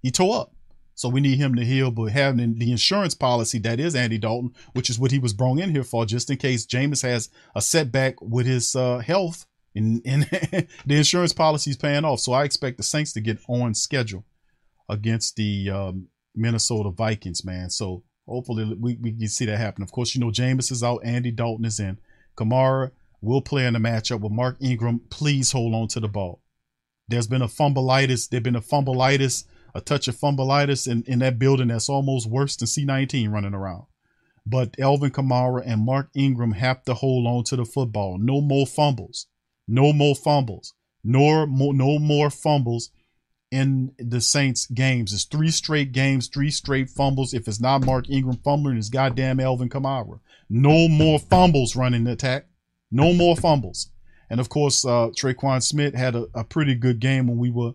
[0.02, 0.52] He tore up.
[0.98, 4.54] So we need him to heal, but having the insurance policy that is Andy Dalton,
[4.72, 7.62] which is what he was brought in here for, just in case Jameis has a
[7.62, 9.46] setback with his uh, health,
[9.76, 10.24] and, and
[10.86, 12.22] the insurance policy is paying off.
[12.22, 14.26] So I expect the Saints to get on schedule
[14.90, 17.70] against the um, Minnesota Vikings, man.
[17.70, 19.84] So hopefully we, we can see that happen.
[19.84, 21.98] Of course, you know Jameis is out, Andy Dalton is in.
[22.38, 25.02] Kamara will play in the matchup with Mark Ingram.
[25.10, 26.42] Please hold on to the ball.
[27.08, 28.30] There's been a fumbleitis.
[28.30, 32.56] There's been a fumbleitis, a touch of fumbleitis in, in that building that's almost worse
[32.56, 33.86] than C19 running around.
[34.46, 38.18] But Alvin Kamara and Mark Ingram have to hold on to the football.
[38.20, 39.28] No more fumbles.
[39.68, 40.74] No more fumbles.
[41.03, 42.89] Nor more, no more fumbles
[43.51, 45.13] in the Saints games.
[45.13, 47.34] It's three straight games, three straight fumbles.
[47.34, 50.20] If it's not Mark Ingram fumbling, it's goddamn Alvin Kamara.
[50.49, 52.47] No more fumbles running the attack.
[52.91, 53.91] No more fumbles.
[54.30, 57.74] And of course, uh, Tre'Quan Smith had a, a pretty good game when we were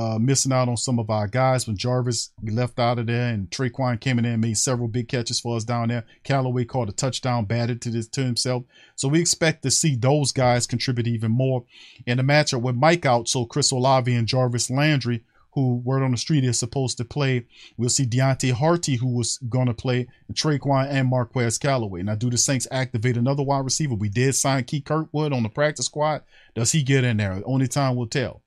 [0.00, 3.50] uh, missing out on some of our guys when Jarvis left out of there and
[3.50, 6.06] Tre'Quan came in there and made several big catches for us down there.
[6.24, 8.64] Callaway caught a touchdown, batted to this to himself.
[8.96, 11.64] So we expect to see those guys contribute even more
[12.06, 13.28] in the matchup with Mike out.
[13.28, 15.22] So Chris Olave and Jarvis Landry,
[15.52, 17.44] who word on the street is supposed to play.
[17.76, 22.02] We'll see Deonte Harty, who was going to play, and Tre'Quan and Marquez Callaway.
[22.04, 23.96] Now, do the Saints activate another wide receiver?
[23.96, 26.22] We did sign Keith Kirkwood on the practice squad.
[26.54, 27.42] Does he get in there?
[27.44, 28.40] Only time will tell.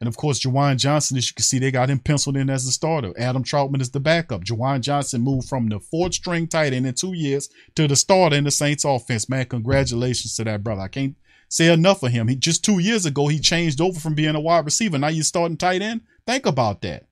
[0.00, 2.64] And of course, Juwan Johnson, as you can see, they got him penciled in as
[2.64, 3.12] the starter.
[3.18, 4.44] Adam Trautman is the backup.
[4.44, 8.36] Juwan Johnson moved from the fourth string tight end in two years to the starter
[8.36, 9.28] in the Saints offense.
[9.28, 10.82] Man, congratulations to that brother.
[10.82, 11.16] I can't
[11.48, 12.28] say enough for him.
[12.28, 14.98] He just two years ago he changed over from being a wide receiver.
[14.98, 16.02] Now you're starting tight end.
[16.26, 17.06] Think about that.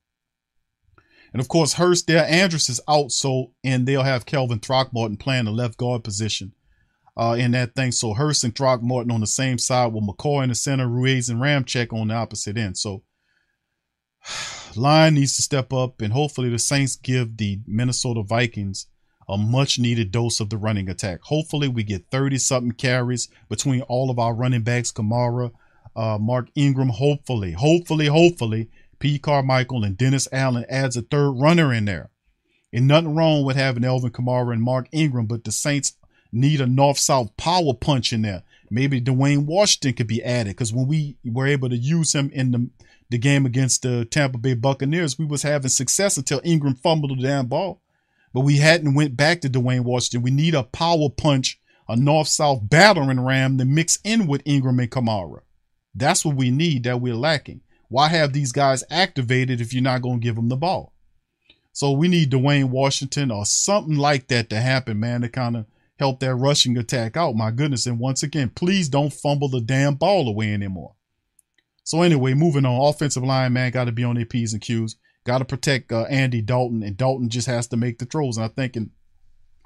[1.33, 5.45] And of course, Hurst there, Andrus is out, so and they'll have Calvin Throckmorton playing
[5.45, 6.53] the left guard position
[7.17, 7.93] uh, in that thing.
[7.93, 11.41] So Hurst and Throckmorton on the same side with McCoy in the center, Ruiz and
[11.41, 12.79] Ramczyk on the opposite end.
[12.79, 13.03] So
[14.77, 18.87] line needs to step up, and hopefully the Saints give the Minnesota Vikings
[19.29, 21.23] a much needed dose of the running attack.
[21.23, 25.53] Hopefully we get 30 something carries between all of our running backs, Kamara,
[25.95, 26.89] uh, Mark Ingram.
[26.89, 29.19] Hopefully, hopefully, hopefully, P.
[29.19, 32.11] Carmichael and Dennis Allen adds a third runner in there.
[32.73, 35.97] And nothing wrong with having Alvin Kamara and Mark Ingram, but the Saints
[36.33, 38.43] need a north south power punch in there.
[38.71, 42.53] Maybe Dwayne Washington could be added because when we were able to use him in
[42.53, 42.71] the
[43.11, 47.23] the game against the Tampa Bay Buccaneers, we was having success until Ingram fumbled the
[47.23, 47.83] damn ball.
[48.33, 50.23] But we hadn't went back to Dwayne Washington.
[50.23, 51.59] We need a power punch,
[51.89, 55.41] a north south battering ram to mix in with Ingram and Kamara.
[55.93, 57.63] That's what we need that we're lacking.
[57.89, 60.93] Why have these guys activated if you're not going to give them the ball?
[61.73, 65.67] So we need Dwayne Washington or something like that to happen, man, to kind of
[66.01, 67.37] help that rushing attack out.
[67.37, 67.87] My goodness.
[67.87, 70.95] And once again, please don't fumble the damn ball away anymore.
[71.85, 72.89] So anyway, moving on.
[72.89, 74.97] Offensive line, man, got to be on their P's and Q's.
[75.25, 78.39] Got to protect uh, Andy Dalton, and Dalton just has to make the throws.
[78.39, 78.91] And I'm thinking,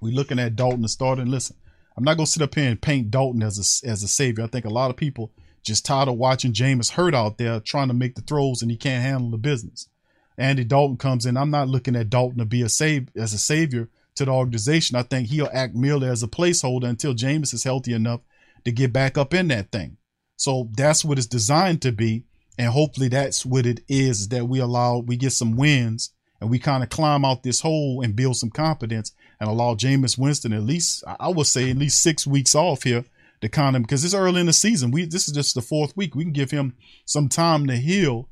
[0.02, 1.56] we're looking at Dalton to start and listen.
[1.96, 4.42] I'm not gonna sit up here and paint Dalton as a as a savior.
[4.42, 5.32] I think a lot of people
[5.62, 8.76] just tired of watching Jameis hurt out there trying to make the throws and he
[8.76, 9.88] can't handle the business.
[10.36, 11.36] Andy Dalton comes in.
[11.36, 14.96] I'm not looking at Dalton to be a save as a savior to the organization.
[14.96, 18.20] I think he'll act merely as a placeholder until Jameis is healthy enough
[18.64, 19.96] to get back up in that thing.
[20.36, 22.24] So that's what it's designed to be.
[22.56, 26.58] And hopefully that's what it is that we allow, we get some wins and we
[26.58, 30.62] kind of climb out this hole and build some confidence and allow Jameis Winston at
[30.62, 33.04] least, I would say, at least six weeks off here
[33.40, 34.92] to kind of, because it's early in the season.
[34.92, 36.14] We This is just the fourth week.
[36.14, 38.28] We can give him some time to heal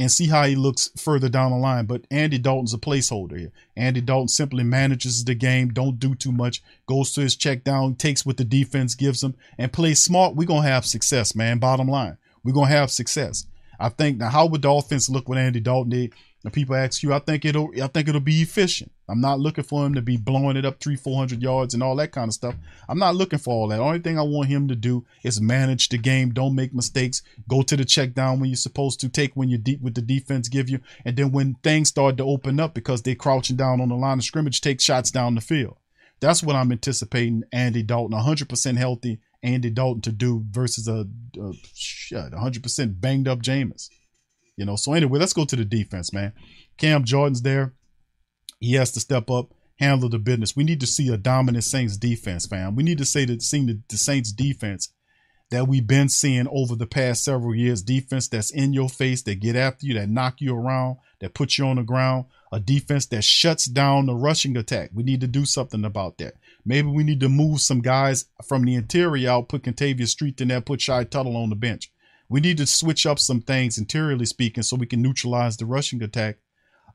[0.00, 1.84] and see how he looks further down the line.
[1.84, 3.52] But Andy Dalton's a placeholder here.
[3.76, 7.96] Andy Dalton simply manages the game, don't do too much, goes to his check down,
[7.96, 10.34] takes what the defense gives him, and plays smart.
[10.34, 11.58] We're going to have success, man.
[11.58, 13.46] Bottom line, we're going to have success.
[13.78, 16.14] I think now, how would the offense look with Andy Dalton did?
[16.44, 18.90] And people ask you, I think it'll, I think it'll be efficient.
[19.10, 21.82] I'm not looking for him to be blowing it up three, four hundred yards and
[21.82, 22.54] all that kind of stuff.
[22.88, 23.80] I'm not looking for all that.
[23.80, 26.30] Only thing I want him to do is manage the game.
[26.30, 27.22] Don't make mistakes.
[27.48, 29.08] Go to the check down when you're supposed to.
[29.08, 32.24] Take when you're deep with the defense give you, and then when things start to
[32.24, 35.40] open up because they're crouching down on the line of scrimmage, take shots down the
[35.40, 35.76] field.
[36.20, 37.44] That's what I'm anticipating.
[37.52, 39.20] Andy Dalton, 100% healthy.
[39.42, 41.06] Andy Dalton to do versus a,
[41.40, 43.88] a shit, 100% banged up Jameis.
[44.56, 46.34] You know, so anyway, let's go to the defense, man.
[46.76, 47.72] Cam Jordan's there.
[48.60, 50.54] He has to step up, handle the business.
[50.54, 52.76] We need to see a dominant Saints defense, fam.
[52.76, 54.92] We need to say that seeing the, the Saints defense
[55.50, 57.82] that we've been seeing over the past several years.
[57.82, 61.58] Defense that's in your face, that get after you, that knock you around, that put
[61.58, 62.26] you on the ground.
[62.52, 64.90] A defense that shuts down the rushing attack.
[64.92, 66.34] We need to do something about that.
[66.64, 70.48] Maybe we need to move some guys from the interior out, put Kentavius Street in
[70.48, 71.90] there, put Shy Tuttle on the bench
[72.30, 76.00] we need to switch up some things interiorly speaking so we can neutralize the rushing
[76.00, 76.38] attack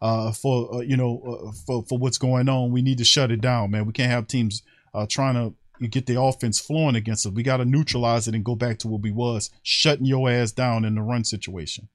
[0.02, 2.72] uh, for uh, you know uh, for for what's going on.
[2.72, 3.86] We need to shut it down, man.
[3.86, 7.34] We can't have teams uh, trying to get the offense flowing against us.
[7.34, 10.52] We got to neutralize it and go back to what we was, shutting your ass
[10.52, 11.90] down in the run situation.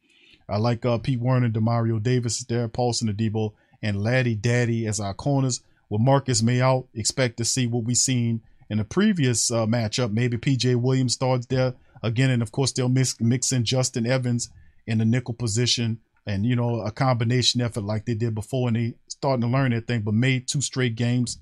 [0.49, 5.01] I like uh, Pete Werner, Demario Davis is there, Paulson Adebo, and Laddie Daddy as
[5.01, 5.61] our corners.
[5.89, 10.13] With Marcus Maye out, expect to see what we seen in the previous uh, matchup.
[10.13, 14.51] Maybe PJ Williams starts there again, and of course they'll mix, mix in Justin Evans
[14.87, 18.77] in the nickel position, and you know a combination effort like they did before, and
[18.77, 20.03] they starting to learn that thing.
[20.03, 21.39] But made two straight games,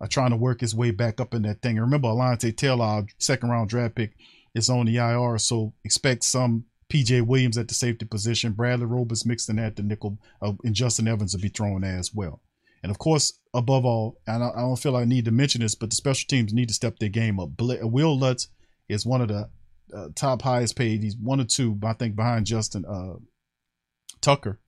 [0.00, 1.76] uh, trying to work his way back up in that thing.
[1.76, 4.14] And remember, Alontae Taylor, second round draft pick,
[4.54, 9.24] is on the IR, so expect some PJ Williams at the safety position, Bradley Roberts
[9.24, 12.42] mixed in at the nickel, uh, and Justin Evans will be thrown as well.
[12.82, 15.74] And of course, above all, and I, I, don't feel I need to mention this,
[15.74, 17.50] but the special teams need to step their game up.
[17.58, 18.48] Wil Lutz
[18.88, 19.48] is one of the
[19.96, 21.02] uh, top highest paid.
[21.02, 23.14] He's one or two, I think, behind Justin uh,
[24.22, 24.58] Tucker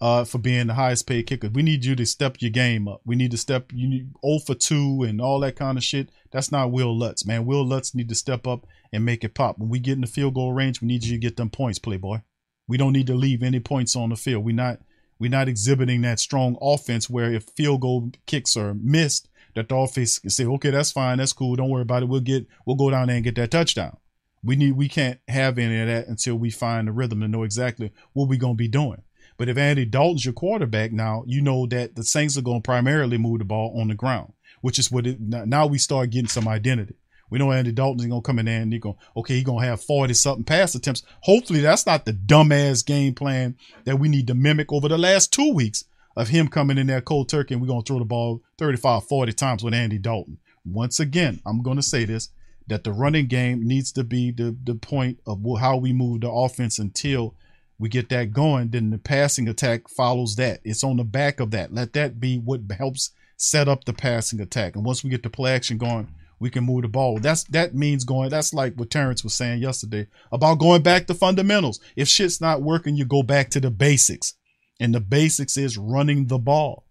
[0.00, 1.48] uh, for being the highest paid kicker.
[1.48, 3.00] We need you to step your game up.
[3.04, 6.10] We need to step you need 0 for 2 and all that kind of shit.
[6.30, 7.46] That's not Wil Lutz, man.
[7.46, 9.58] Wil Lutz need to step up and make it pop.
[9.58, 11.78] When we get in the field goal range, we need you to get them points,
[11.78, 12.18] playboy.
[12.66, 14.44] We don't need to leave any points on the field.
[14.44, 14.80] We're not
[15.18, 19.76] we're not exhibiting that strong offense where if field goal kicks are missed, that the
[19.76, 22.08] offense can say, okay, that's fine, that's cool, don't worry about it.
[22.08, 23.96] We'll get we'll go down there and get that touchdown.
[24.44, 27.42] We need we can't have any of that until we find the rhythm to know
[27.42, 29.02] exactly what we're gonna be doing.
[29.36, 32.66] But if Andy Dalton's your quarterback now, you know that the Saints are going to
[32.66, 36.28] primarily move the ball on the ground, which is what it now we start getting
[36.28, 36.94] some identity.
[37.30, 39.82] We know Andy Dalton's gonna come in there and he's gonna okay, he's gonna have
[39.82, 41.02] 40 something pass attempts.
[41.22, 45.32] Hopefully that's not the dumbass game plan that we need to mimic over the last
[45.32, 45.84] two weeks
[46.16, 49.32] of him coming in there cold turkey and we're gonna throw the ball 35, 40
[49.32, 50.38] times with Andy Dalton.
[50.64, 52.28] Once again, I'm gonna say this
[52.66, 56.30] that the running game needs to be the, the point of how we move the
[56.30, 57.34] offense until
[57.78, 58.70] we get that going.
[58.70, 60.60] Then the passing attack follows that.
[60.64, 61.74] It's on the back of that.
[61.74, 64.76] Let that be what helps set up the passing attack.
[64.76, 66.08] And once we get the play action going,
[66.40, 67.18] we can move the ball.
[67.18, 68.30] That's that means going.
[68.30, 71.80] That's like what Terrence was saying yesterday about going back to fundamentals.
[71.96, 74.34] If shit's not working, you go back to the basics,
[74.80, 76.84] and the basics is running the ball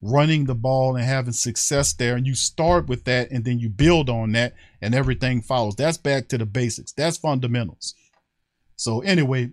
[0.00, 2.16] running the ball and having success there.
[2.16, 5.76] And you start with that and then you build on that and everything follows.
[5.76, 6.92] That's back to the basics.
[6.92, 7.94] That's fundamentals.
[8.76, 9.50] So anyway,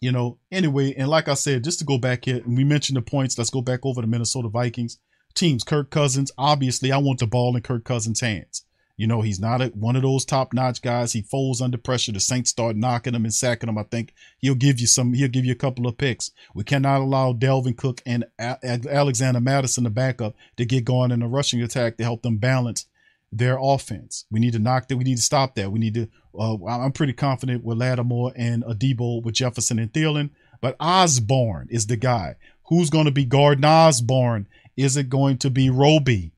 [0.00, 2.96] you know, anyway, and like I said, just to go back here, and we mentioned
[2.96, 3.38] the points.
[3.38, 4.98] Let's go back over the Minnesota Vikings
[5.34, 5.62] teams.
[5.62, 8.66] Kirk Cousins, obviously, I want the ball in Kirk Cousins' hands.
[8.96, 11.12] You know, he's not a, one of those top notch guys.
[11.12, 12.12] He folds under pressure.
[12.12, 13.78] The Saints start knocking him and sacking him.
[13.78, 16.30] I think he'll give you some, he'll give you a couple of picks.
[16.54, 21.22] We cannot allow Dalvin Cook and a- Alexander Mattison, the backup, to get going in
[21.22, 22.86] a rushing attack to help them balance
[23.32, 24.26] their offense.
[24.30, 24.98] We need to knock that.
[24.98, 25.72] We need to stop that.
[25.72, 30.30] We need to, uh, I'm pretty confident with Lattimore and Adebo with Jefferson and Thielen,
[30.60, 32.36] but Osborn is the guy.
[32.66, 34.48] Who's going to be guarding Osborn?
[34.76, 36.32] Is it going to be Roby?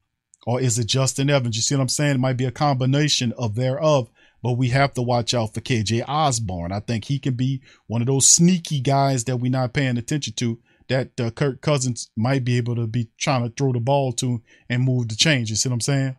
[0.46, 1.56] Or is it Justin Evans?
[1.56, 2.16] You see what I'm saying?
[2.16, 4.10] It might be a combination of thereof,
[4.42, 6.72] but we have to watch out for KJ Osborn.
[6.72, 10.34] I think he can be one of those sneaky guys that we're not paying attention
[10.34, 14.12] to that uh, Kirk Cousins might be able to be trying to throw the ball
[14.12, 15.50] to and move the change.
[15.50, 16.16] You see what I'm saying?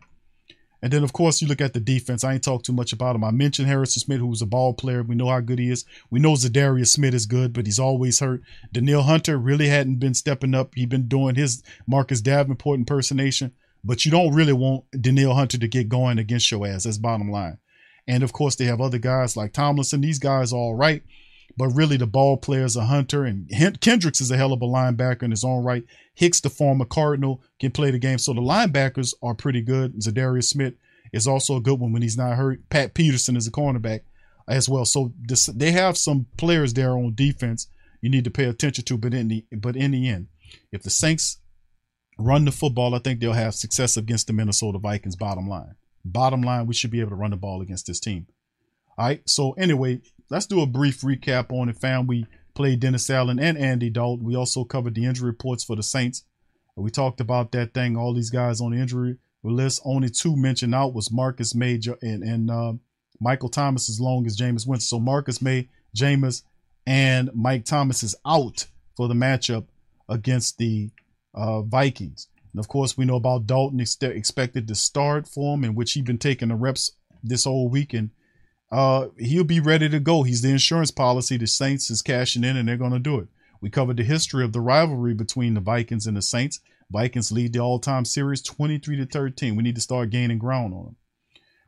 [0.82, 2.22] And then, of course, you look at the defense.
[2.22, 3.24] I ain't talk too much about him.
[3.24, 5.02] I mentioned Harrison Smith, who's a ball player.
[5.02, 5.84] We know how good he is.
[6.10, 8.42] We know Za'Darius Smith is good, but he's always hurt.
[8.72, 10.74] Danielle Hunter really hadn't been stepping up.
[10.74, 13.52] He'd been doing his Marcus Davenport impersonation,
[13.84, 16.84] but you don't really want Danielle Hunter to get going against your ass.
[16.84, 17.58] That's bottom line.
[18.06, 20.00] And of course, they have other guys like Tomlinson.
[20.00, 21.02] These guys are all right,
[21.56, 23.50] but really the ball players are Hunter and
[23.80, 25.84] Kendricks is a hell of a linebacker in his own right.
[26.14, 28.18] Hicks, the former Cardinal, can play the game.
[28.18, 29.96] So the linebackers are pretty good.
[29.96, 30.74] Za'Darius Smith
[31.12, 32.68] is also a good one when he's not hurt.
[32.70, 34.00] Pat Peterson is a cornerback
[34.48, 34.84] as well.
[34.84, 37.68] So this, they have some players there on defense
[38.00, 38.96] you need to pay attention to.
[38.96, 40.28] But in the but in the end,
[40.72, 41.38] if the Saints
[42.18, 45.16] run the football, I think they'll have success against the Minnesota Vikings.
[45.16, 48.26] Bottom line, bottom line, we should be able to run the ball against this team.
[48.98, 49.28] All right.
[49.28, 50.00] So anyway,
[50.30, 51.78] let's do a brief recap on it.
[51.78, 54.24] Fam, we played Dennis Allen and Andy Dalton.
[54.24, 56.24] We also covered the injury reports for the Saints.
[56.76, 57.96] We talked about that thing.
[57.96, 59.80] All these guys on the injury list.
[59.84, 62.74] Only two mentioned out was Marcus Maye and and uh,
[63.20, 64.80] Michael Thomas as long as Jameis Winston.
[64.80, 66.42] So Marcus Maye, Jameis,
[66.86, 69.66] and Mike Thomas is out for the matchup
[70.08, 70.90] against the
[71.36, 72.28] uh, Vikings.
[72.52, 75.92] And of course, we know about Dalton ex- expected to start for him, in which
[75.92, 78.10] he's been taking the reps this whole weekend.
[78.72, 80.22] Uh, he'll be ready to go.
[80.22, 81.36] He's the insurance policy.
[81.36, 83.28] The Saints is cashing in, and they're going to do it.
[83.60, 86.60] We covered the history of the rivalry between the Vikings and the Saints.
[86.90, 89.56] Vikings lead the all-time series 23 to 13.
[89.56, 90.96] We need to start gaining ground on them.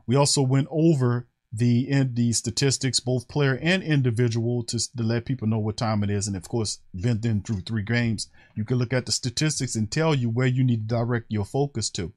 [0.06, 5.24] We also went over the in the statistics, both player and individual, to, to let
[5.24, 6.26] people know what time it is.
[6.26, 10.14] And of course, then through three games, you can look at the statistics and tell
[10.14, 12.12] you where you need to direct your focus to.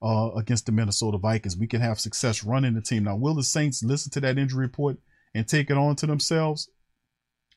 [0.00, 3.04] Uh, against the Minnesota Vikings, we can have success running the team.
[3.04, 4.98] Now, will the Saints listen to that injury report
[5.34, 6.68] and take it on to themselves?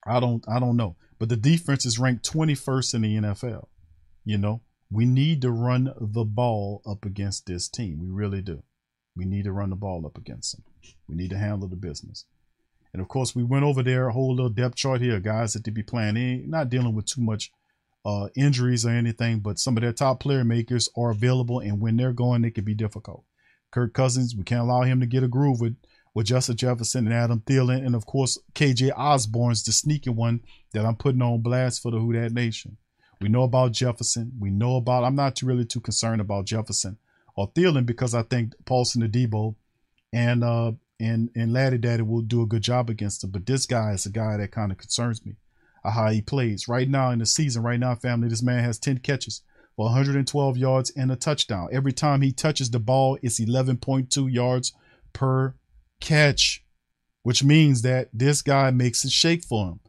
[0.07, 0.95] I don't, I don't know.
[1.19, 3.67] But the defense is ranked 21st in the NFL.
[4.25, 7.99] You know, we need to run the ball up against this team.
[8.01, 8.63] We really do.
[9.15, 10.63] We need to run the ball up against them.
[11.07, 12.25] We need to handle the business.
[12.93, 15.63] And of course, we went over there, a whole little depth chart here, guys that
[15.65, 17.51] to be playing in, not dealing with too much
[18.05, 21.97] uh, injuries or anything, but some of their top player makers are available, and when
[21.97, 23.23] they're going, it can be difficult.
[23.71, 25.75] Kirk Cousins, we can't allow him to get a groove with
[26.13, 30.41] with Justin Jefferson and Adam Thielen, and of course KJ Osborn's the sneaky one
[30.73, 32.75] that I'm putting on blast for the Who That Nation.
[33.21, 34.33] We know about Jefferson.
[34.37, 35.05] We know about.
[35.05, 36.97] I'm not really too concerned about Jefferson
[37.35, 39.55] or Thielen because I think Paulson Adebo
[40.13, 43.31] and uh and and Laddie Daddy will do a good job against him.
[43.31, 45.35] But this guy is a guy that kind of concerns me.
[45.83, 47.63] Uh, how he plays right now in the season.
[47.63, 49.41] Right now, family, this man has 10 catches
[49.75, 51.69] for 112 yards and a touchdown.
[51.71, 54.73] Every time he touches the ball, it's 11.2 yards
[55.11, 55.55] per
[55.99, 56.63] catch,
[57.23, 59.79] which means that this guy makes it shake for him.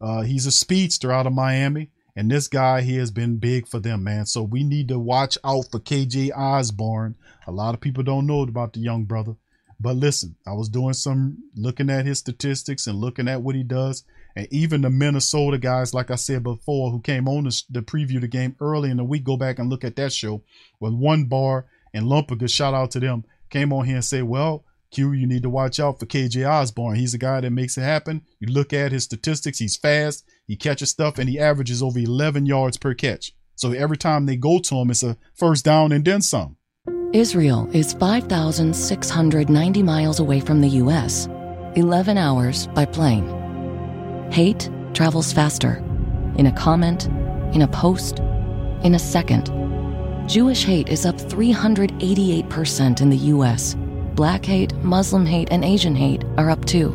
[0.00, 1.90] Uh, he's a speedster out of Miami.
[2.16, 4.26] And this guy he has been big for them, man.
[4.26, 7.16] So we need to watch out for KJ Osborn.
[7.46, 9.36] A lot of people don't know about the young brother.
[9.80, 13.64] But listen, I was doing some looking at his statistics and looking at what he
[13.64, 14.04] does.
[14.36, 18.20] And even the Minnesota guys, like I said before, who came on the, the preview
[18.20, 20.42] the game early in the week, go back and look at that show
[20.80, 24.64] with one bar and Lumpiger, shout out to them, came on here and say, well,
[24.90, 26.96] Q, you need to watch out for KJ Osborn.
[26.96, 28.22] He's a guy that makes it happen.
[28.38, 32.46] You look at his statistics, he's fast, he catches stuff, and he averages over 11
[32.46, 33.34] yards per catch.
[33.56, 36.56] So every time they go to him, it's a first down and then some.
[37.12, 41.28] Israel is 5,690 miles away from the U.S.,
[41.76, 43.28] 11 hours by plane.
[44.32, 45.82] Hate travels faster.
[46.36, 47.06] In a comment,
[47.54, 48.18] in a post,
[48.82, 49.50] in a second.
[50.28, 53.76] Jewish hate is up 388% in the U.S.
[54.14, 56.90] Black hate, Muslim hate, and Asian hate are up too.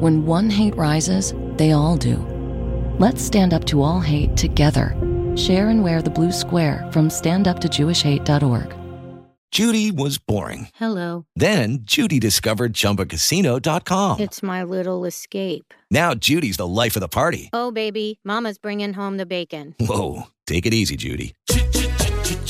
[0.00, 2.29] When one hate rises, they all do.
[3.00, 4.94] Let's stand up to all hate together.
[5.34, 8.76] Share and wear the blue square from standuptojewishhate.org.
[9.50, 10.68] Judy was boring.
[10.74, 11.24] Hello.
[11.34, 14.20] Then Judy discovered ChumbaCasino.com.
[14.20, 15.72] It's my little escape.
[15.90, 17.48] Now Judy's the life of the party.
[17.54, 19.74] Oh, baby, Mama's bringing home the bacon.
[19.80, 21.32] Whoa, take it easy, Judy.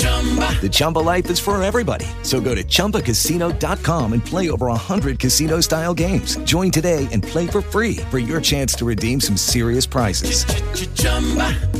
[0.01, 2.07] The Chumba life is for everybody.
[2.23, 6.37] So go to ChumbaCasino.com and play over 100 casino style games.
[6.45, 10.45] Join today and play for free for your chance to redeem some serious prizes.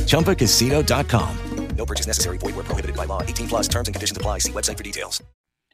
[0.07, 1.37] ChumbaCasino.com.
[1.75, 2.37] No purchase necessary.
[2.37, 3.23] Void where prohibited by law.
[3.23, 4.39] 18 plus terms and conditions apply.
[4.39, 5.23] See website for details.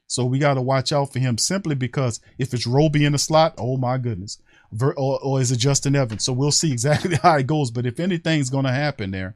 [0.09, 3.17] So we got to watch out for him simply because if it's Roby in the
[3.17, 4.37] slot, oh my goodness.
[4.71, 6.23] Ver, or, or is it Justin Evans?
[6.23, 7.71] So we'll see exactly how it goes.
[7.71, 9.35] But if anything's going to happen there,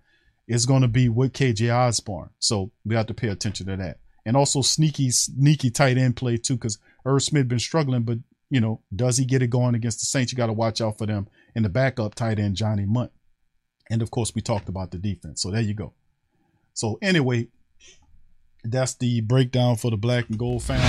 [0.51, 2.29] it's going to be with KJ Osborn.
[2.39, 3.99] So we have to pay attention to that.
[4.25, 8.17] And also sneaky, sneaky tight end play too, because Irv Smith been struggling, but
[8.49, 10.33] you know, does he get it going against the Saints?
[10.33, 11.29] You got to watch out for them.
[11.55, 13.13] And the backup tight end, Johnny Mundt.
[13.89, 15.41] And of course, we talked about the defense.
[15.41, 15.93] So there you go.
[16.73, 17.47] So anyway,
[18.65, 20.85] that's the breakdown for the black and gold family.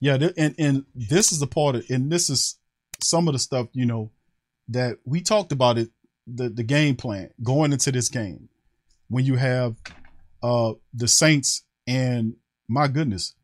[0.00, 2.58] Yeah, and and this is the part of, and this is
[3.02, 4.10] some of the stuff you know
[4.68, 5.90] that we talked about it
[6.26, 8.48] the the game plan going into this game
[9.08, 9.76] when you have
[10.42, 12.34] uh the Saints and
[12.68, 13.34] my goodness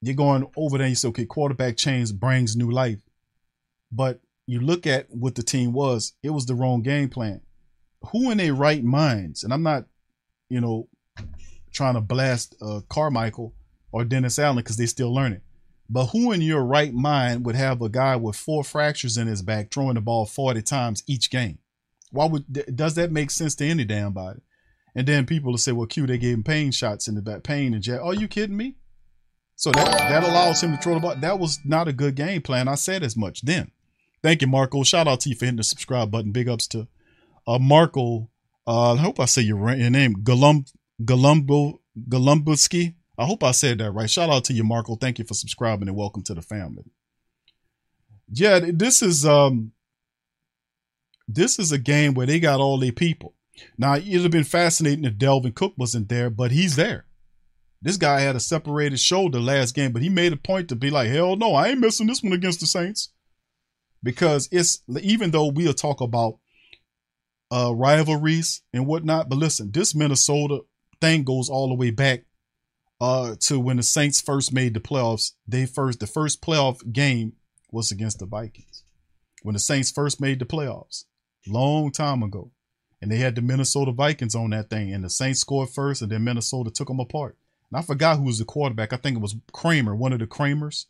[0.00, 3.00] you're going over there and you say okay quarterback change brings new life
[3.92, 7.40] but you look at what the team was it was the wrong game plan
[8.10, 9.84] who in their right minds and I'm not
[10.48, 10.88] you know
[11.72, 13.54] trying to blast uh, Carmichael
[13.92, 15.40] or Dennis Allen because they're still learning
[15.92, 19.42] but who in your right mind would have a guy with four fractures in his
[19.42, 21.58] back throwing the ball 40 times each game?
[22.12, 24.40] Why would does that make sense to any damn body?
[24.94, 27.42] And then people will say, "Well, Q, they gave him pain shots in the back,
[27.42, 28.76] pain and jack." Are you kidding me?
[29.56, 31.16] So that that allows him to the ball.
[31.16, 32.68] That was not a good game plan.
[32.68, 33.70] I said as much then.
[34.22, 34.82] Thank you, Marco.
[34.84, 36.30] Shout out to you for hitting the subscribe button.
[36.32, 36.86] Big ups to
[37.46, 38.30] uh, Marco.
[38.66, 40.14] Uh, I hope I say your, your name.
[40.22, 40.70] Galum
[41.02, 42.94] Galumbo Galumbuski.
[43.18, 44.08] I hope I said that right.
[44.08, 44.96] Shout out to you, Marco.
[44.96, 46.84] Thank you for subscribing and welcome to the family.
[48.28, 49.72] Yeah, this is um
[51.28, 53.34] this is a game where they got all their people.
[53.78, 57.06] Now it'd have been fascinating if Dalvin Cook wasn't there, but he's there.
[57.80, 60.90] This guy had a separated shoulder last game, but he made a point to be
[60.90, 63.12] like, hell no, I ain't missing this one against the Saints.
[64.02, 66.38] Because it's even though we'll talk about
[67.50, 70.60] uh rivalries and whatnot, but listen, this Minnesota
[71.00, 72.24] thing goes all the way back
[73.02, 75.32] uh, to when the Saints first made the playoffs.
[75.46, 77.32] They first the first playoff game
[77.70, 78.84] was against the Vikings.
[79.42, 81.04] When the Saints first made the playoffs,
[81.46, 82.50] long time ago,
[83.00, 86.10] and they had the Minnesota Vikings on that thing, and the Saints scored first, and
[86.10, 87.36] then Minnesota took them apart.
[87.70, 88.92] And I forgot who was the quarterback.
[88.92, 90.86] I think it was Kramer, one of the Kramers.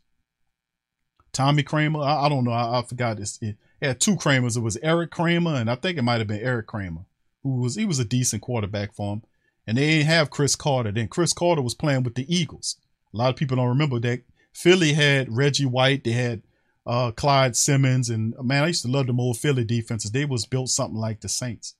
[1.31, 2.01] Tommy Kramer.
[2.01, 2.51] I, I don't know.
[2.51, 3.19] I, I forgot.
[3.19, 4.55] It's, it, it had two Kramers.
[4.55, 7.05] It was Eric Kramer, and I think it might have been Eric Kramer,
[7.41, 9.23] who was he was a decent quarterback for him
[9.65, 10.91] and they didn't have Cris Carter.
[10.91, 12.77] Then Cris Carter was playing with the Eagles.
[13.13, 14.23] A lot of people don't remember that.
[14.53, 16.03] Philly had Reggie White.
[16.03, 16.43] They had
[16.85, 20.11] uh, Clyde Simmons, and man, I used to love them old Philly defenses.
[20.11, 21.75] They was built something like the Saints.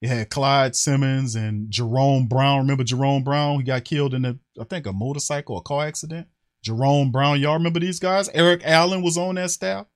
[0.00, 2.60] It had Clyde Simmons and Jerome Brown.
[2.60, 3.58] Remember Jerome Brown?
[3.58, 6.26] He got killed in a, I think, a motorcycle or car accident.
[6.62, 8.28] Jerome Brown, y'all remember these guys?
[8.30, 9.86] Eric Allen was on that staff.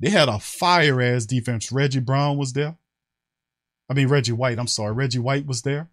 [0.00, 1.72] They had a fire ass defense.
[1.72, 2.76] Reggie Brown was there.
[3.88, 4.58] I mean Reggie White.
[4.58, 5.88] I'm sorry, Reggie White was there,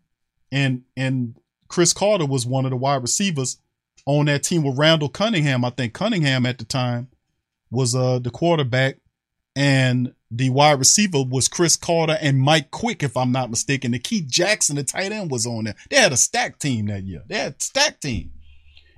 [0.51, 1.36] and and
[1.67, 3.57] Cris Carter was one of the wide receivers
[4.05, 5.63] on that team with Randall Cunningham.
[5.65, 7.09] I think Cunningham at the time
[7.72, 8.97] was uh the quarterback,
[9.55, 13.91] and the wide receiver was Cris Carter and Mike Quick, if I'm not mistaken.
[13.91, 15.76] The Keith Jackson, the tight end, was on there.
[15.89, 17.24] They had a stack team that year.
[17.28, 18.32] They had a stack team,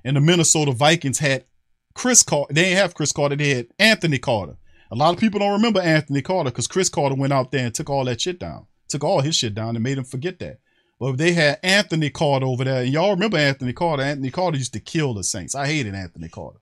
[0.04, 1.46] and the Minnesota Vikings had
[1.94, 2.54] Cris Carter.
[2.54, 3.36] They didn't have Cris Carter.
[3.36, 4.58] They had Anthony Carter.
[4.92, 7.74] A lot of people don't remember Anthony Carter because Cris Carter went out there and
[7.74, 10.60] took all that shit down took all his shit down and made him forget that.
[11.00, 14.04] But they had Anthony Carter over there, and y'all remember Anthony Carter.
[14.04, 15.56] Anthony Carter used to kill the Saints.
[15.56, 16.60] I hated Anthony Carter.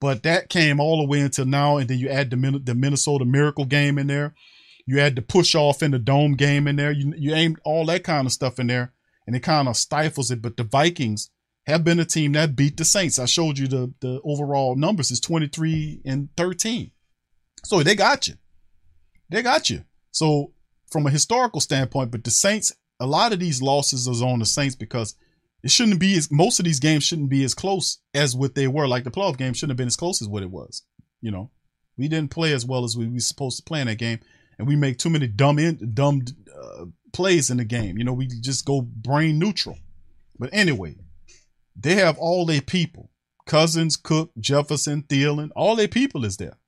[0.00, 3.24] But that came all the way until now, and then you add the, the Minnesota
[3.24, 4.34] Miracle game in there.
[4.86, 6.92] You add the push off in the dome game in there.
[6.92, 8.92] You you aim all that kind of stuff in there,
[9.26, 10.40] and it kind of stifles it.
[10.40, 11.30] But the Vikings
[11.66, 13.18] have been a team that beat the Saints.
[13.18, 16.90] I showed you the the overall numbers is 23 and 13.
[17.64, 18.34] So they got you.
[19.28, 19.84] They got you.
[20.10, 20.52] So
[20.90, 24.46] from a historical standpoint, but the Saints, a lot of these losses are on the
[24.46, 25.16] Saints because
[25.62, 28.68] it shouldn't be as most of these games shouldn't be as close as what they
[28.68, 28.86] were.
[28.86, 30.82] Like the playoff game shouldn't have been as close as what it was.
[31.20, 31.50] You know,
[31.96, 34.20] we didn't play as well as we were supposed to play in that game,
[34.58, 36.22] and we make too many dumb in, dumb
[36.56, 37.98] uh, plays in the game.
[37.98, 39.78] You know, we just go brain neutral.
[40.38, 40.96] But anyway,
[41.74, 43.10] they have all their people:
[43.46, 45.50] Cousins, Cook, Jefferson, Thielen.
[45.56, 46.58] All their people is there.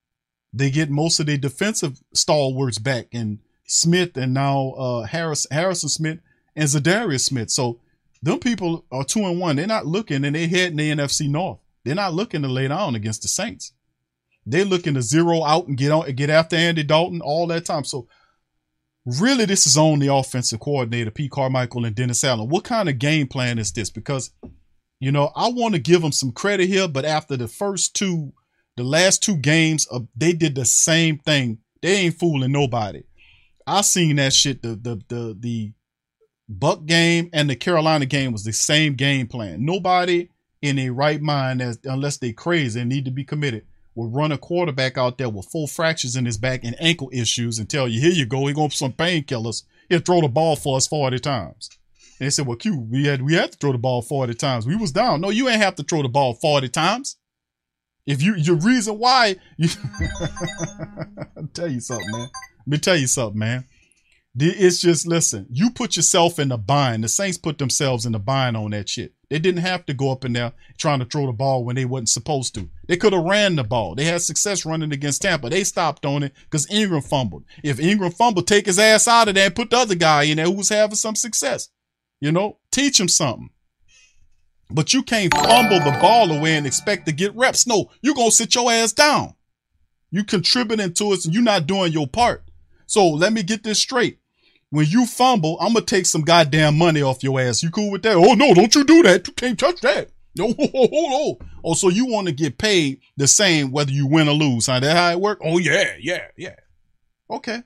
[0.52, 5.88] They get most of their defensive stalwarts back and Smith and now uh, Harris Harrison
[5.88, 6.18] Smith
[6.56, 7.50] and Za'Darius Smith.
[7.50, 7.78] So
[8.22, 9.56] them people are two and one.
[9.56, 11.58] They're not looking and they head in the NFC North.
[11.84, 13.72] They're not looking to lay down against the Saints.
[14.44, 17.84] They're looking to zero out and get on get after Andy Dalton all that time.
[17.84, 18.08] So
[19.06, 22.48] really this is on the offensive coordinator, Pete Carmichael and Dennis Allen.
[22.48, 23.90] What kind of game plan is this?
[23.90, 24.30] Because,
[24.98, 28.32] you know, I want to give them some credit here, but after the first two,
[28.76, 31.58] the last two games, uh, they did the same thing.
[31.82, 33.02] They ain't fooling nobody.
[33.66, 34.62] I seen that shit.
[34.62, 35.72] The the the the
[36.50, 39.64] Buck game and the Carolina game was the same game plan.
[39.64, 40.28] Nobody
[40.60, 44.32] in a right mind, as unless they crazy and need to be committed, will run
[44.32, 47.86] a quarterback out there with full fractures in his back and ankle issues and tell
[47.86, 49.62] you, here you go, he going for some painkillers.
[49.88, 51.70] He'll throw the ball for us 40 times.
[52.18, 54.66] And they said, well, Q, we had we had to throw the ball 40 times.
[54.66, 55.20] We was down.
[55.20, 57.16] No, you ain't have to throw the ball 40 times.
[58.06, 59.68] If you your reason why you
[61.54, 62.28] tell you something, man.
[62.58, 63.64] Let me tell you something, man.
[64.38, 67.02] It's just listen, you put yourself in a bind.
[67.02, 69.12] The Saints put themselves in a bind on that shit.
[69.28, 71.84] They didn't have to go up in there trying to throw the ball when they
[71.84, 72.68] wasn't supposed to.
[72.86, 73.96] They could have ran the ball.
[73.96, 75.50] They had success running against Tampa.
[75.50, 77.44] They stopped on it because Ingram fumbled.
[77.64, 80.36] If Ingram fumbled, take his ass out of there and put the other guy in
[80.36, 81.68] there who was having some success.
[82.20, 83.50] You know, teach him something.
[84.70, 87.66] But you can't fumble the ball away and expect to get reps.
[87.66, 89.34] No, you're gonna sit your ass down.
[90.10, 92.49] You contributing to it and you're not doing your part.
[92.90, 94.18] So let me get this straight.
[94.70, 97.62] When you fumble, I'm gonna take some goddamn money off your ass.
[97.62, 98.16] You cool with that?
[98.16, 99.28] Oh no, don't you do that.
[99.28, 100.10] You can't touch that.
[100.36, 101.74] No, oh, oh, oh.
[101.74, 104.80] so you want to get paid the same whether you win or lose, huh?
[104.80, 105.38] That how it work?
[105.44, 106.56] Oh yeah, yeah, yeah.
[107.30, 107.62] Okay.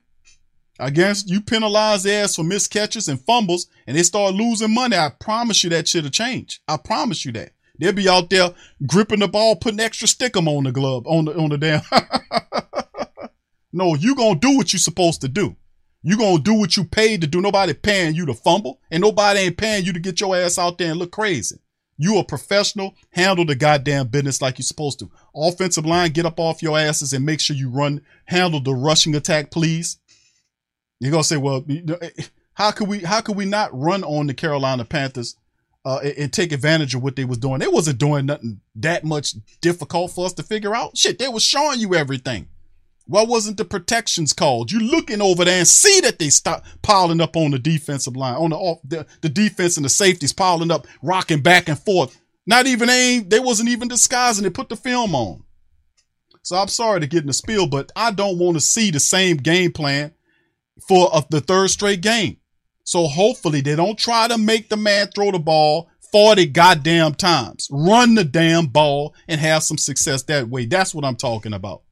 [0.78, 4.74] I guess you penalize their ass for missed catches and fumbles and they start losing
[4.74, 4.98] money.
[4.98, 6.60] I promise you that shit'll change.
[6.68, 7.52] I promise you that.
[7.78, 8.52] They'll be out there
[8.86, 11.80] gripping the ball, putting extra stickum on the glove, on the on the damn.
[13.74, 15.56] no, you gonna do what you supposed to do.
[16.02, 17.40] You gonna do what you paid to do.
[17.40, 20.78] Nobody paying you to fumble, and nobody ain't paying you to get your ass out
[20.78, 21.56] there and look crazy.
[21.96, 25.10] You a professional, handle the goddamn business like you're supposed to.
[25.34, 29.16] Offensive line, get up off your asses and make sure you run, handle the rushing
[29.16, 29.98] attack, please.
[31.00, 32.10] You're gonna say, well, eh,
[32.54, 35.34] how could we how could we not run on the Carolina Panthers
[35.84, 37.58] uh, and, and take advantage of what they was doing?
[37.58, 40.96] They wasn't doing nothing that much difficult for us to figure out.
[40.96, 42.46] Shit, they was showing you everything.
[43.06, 44.72] Why wasn't the protections called?
[44.72, 48.36] You looking over there and see that they stop piling up on the defensive line,
[48.36, 52.18] on the off the, the defense and the safeties piling up, rocking back and forth.
[52.46, 54.44] Not even they they wasn't even disguising.
[54.44, 55.44] They put the film on.
[56.42, 59.00] So I'm sorry to get in the spiel, but I don't want to see the
[59.00, 60.12] same game plan
[60.88, 62.38] for uh, the third straight game.
[62.84, 67.68] So hopefully they don't try to make the man throw the ball 40 goddamn times.
[67.70, 70.66] Run the damn ball and have some success that way.
[70.66, 71.83] That's what I'm talking about.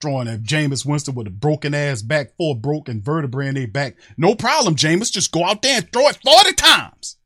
[0.00, 3.96] Throwing at Jameis Winston with a broken ass back, four broken vertebrae in their back.
[4.18, 5.10] No problem, Jameis.
[5.10, 7.16] Just go out there and throw it 40 times.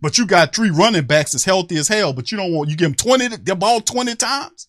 [0.00, 2.76] But you got three running backs as healthy as hell, but you don't want, you
[2.76, 4.68] give them 20, the ball 20 times.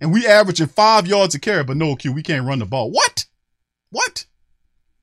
[0.00, 2.90] And we averaging five yards a carry, but no Q, we can't run the ball.
[2.90, 3.26] What?
[3.90, 4.24] What?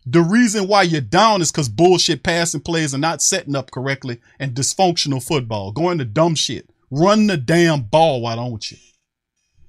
[0.05, 4.21] The reason why you're down is because bullshit passing plays are not setting up correctly
[4.39, 5.71] and dysfunctional football.
[5.71, 6.69] Going to dumb shit.
[6.89, 8.77] Run the damn ball, why don't you?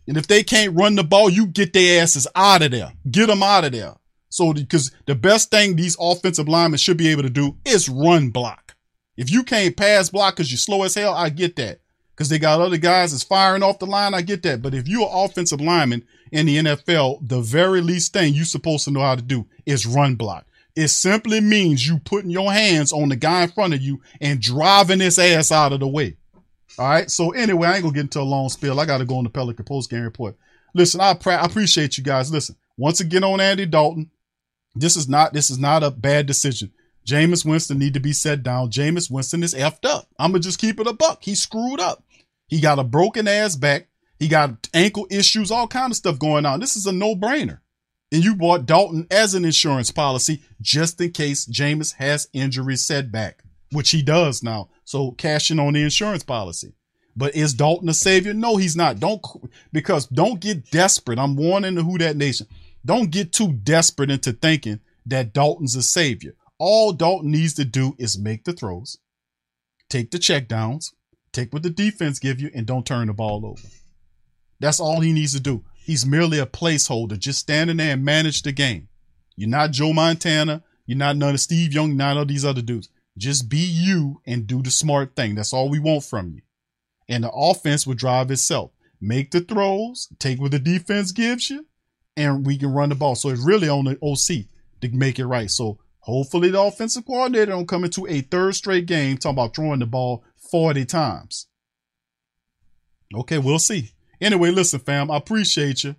[0.09, 2.93] And if they can't run the ball, you get their asses out of there.
[3.11, 3.95] Get them out of there.
[4.31, 8.31] So, because the best thing these offensive linemen should be able to do is run
[8.31, 8.75] block.
[9.19, 11.81] If you can't pass block because you're slow as hell, I get that.
[12.15, 14.63] Because they got other guys that's firing off the line, I get that.
[14.63, 18.85] But if you're an offensive lineman in the NFL, the very least thing you're supposed
[18.85, 20.47] to know how to do is run block.
[20.75, 24.41] It simply means you putting your hands on the guy in front of you and
[24.41, 26.17] driving his ass out of the way.
[26.79, 27.11] All right.
[27.11, 28.81] So anyway, I ain't gonna get into a long spiel.
[28.81, 30.37] I got to go on the Pelican post game report.
[30.75, 32.31] Listen, I, I appreciate you guys.
[32.31, 34.11] Listen, once again on Andy Dalton,
[34.75, 36.73] this is not this is not a bad decision.
[37.07, 38.71] Jameis Winston need to be set down.
[38.71, 40.09] Jameis Winston is effed up.
[40.19, 41.25] I'm gonna just keep it a buck.
[41.25, 42.05] He screwed up.
[42.49, 43.89] He got a broken ass back.
[44.19, 46.61] He got ankle issues, all kind of stuff going on.
[46.61, 47.61] This is a no brainer.
[48.11, 53.43] And you bought Dalton as an insurance policy just in case Jameis has injury setback,
[53.73, 54.69] which he does now.
[54.85, 56.75] So cashing on the insurance policy.
[57.17, 58.33] But is Dalton a savior?
[58.33, 59.01] No, he's not.
[59.01, 59.21] Don't
[59.73, 61.19] because don't get desperate.
[61.19, 62.47] I'm warning the Who That Nation.
[62.85, 66.35] Don't get too desperate into thinking that Dalton's a savior.
[66.59, 68.99] All Dalton needs to do is make the throws,
[69.89, 70.95] take the check downs,
[71.33, 73.69] take what the defense give you, and don't turn the ball over.
[74.61, 75.65] That's all he needs to do.
[75.75, 78.89] He's merely a placeholder, just standing there and manage the game.
[79.37, 80.63] You're not Joe Montana.
[80.87, 82.89] You're not none of Steve Young, none of these other dudes.
[83.19, 85.35] Just be you and do the smart thing.
[85.35, 86.43] That's all we want from you.
[87.09, 88.71] And the offense will drive itself.
[89.01, 91.67] Make the throws, take what the defense gives you,
[92.17, 93.15] and we can run the ball.
[93.15, 94.47] So it's really on the OC
[94.81, 95.51] to make it right.
[95.51, 99.81] So hopefully the offensive coordinator don't come into a third straight game talking about throwing
[99.81, 101.47] the ball 40 times.
[103.15, 103.93] Okay, we'll see.
[104.21, 105.97] Anyway, listen, fam, I appreciate you.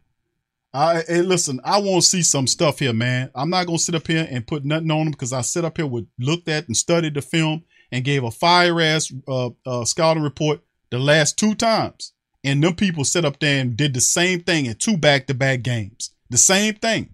[0.73, 3.31] I hey, listen, I want to see some stuff here, man.
[3.33, 5.77] I'm not gonna sit up here and put nothing on them because I sit up
[5.77, 9.83] here with looked at and studied the film and gave a fire ass uh, uh,
[9.85, 10.61] scouting report
[10.91, 12.13] the last two times.
[12.43, 15.33] And them people sit up there and did the same thing in two back to
[15.33, 16.11] back games.
[16.29, 17.09] The same thing.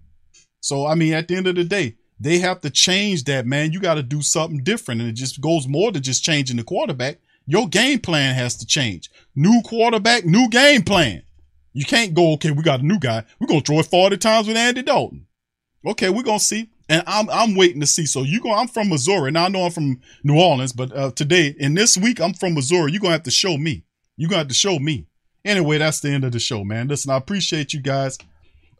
[0.60, 3.72] So I mean, at the end of the day, they have to change that, man.
[3.72, 6.64] You got to do something different, and it just goes more than just changing the
[6.64, 7.18] quarterback.
[7.46, 9.10] Your game plan has to change.
[9.34, 11.22] New quarterback, new game plan.
[11.76, 13.22] You can't go, okay, we got a new guy.
[13.38, 15.26] We're gonna throw it 40 times with Andy Dalton.
[15.86, 16.70] Okay, we're gonna see.
[16.88, 18.06] And I'm I'm waiting to see.
[18.06, 19.30] So you go, I'm from Missouri.
[19.30, 22.54] Now I know I'm from New Orleans, but uh, today in this week, I'm from
[22.54, 22.92] Missouri.
[22.92, 23.84] You're gonna have to show me.
[24.16, 25.06] You're gonna have to show me.
[25.44, 26.88] Anyway, that's the end of the show, man.
[26.88, 28.16] Listen, I appreciate you guys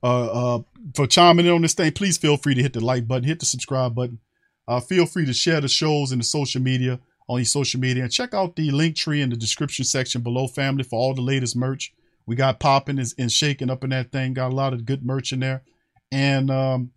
[0.02, 0.62] uh, uh,
[0.94, 1.92] for chiming in on this thing.
[1.92, 4.20] Please feel free to hit the like button, hit the subscribe button.
[4.66, 8.04] Uh, feel free to share the shows in the social media on your social media
[8.04, 11.20] and check out the link tree in the description section below, family, for all the
[11.20, 11.92] latest merch.
[12.26, 14.34] We got popping and, shaking up in that thing.
[14.34, 15.62] Got a lot of good merch in there.
[16.10, 16.90] And um,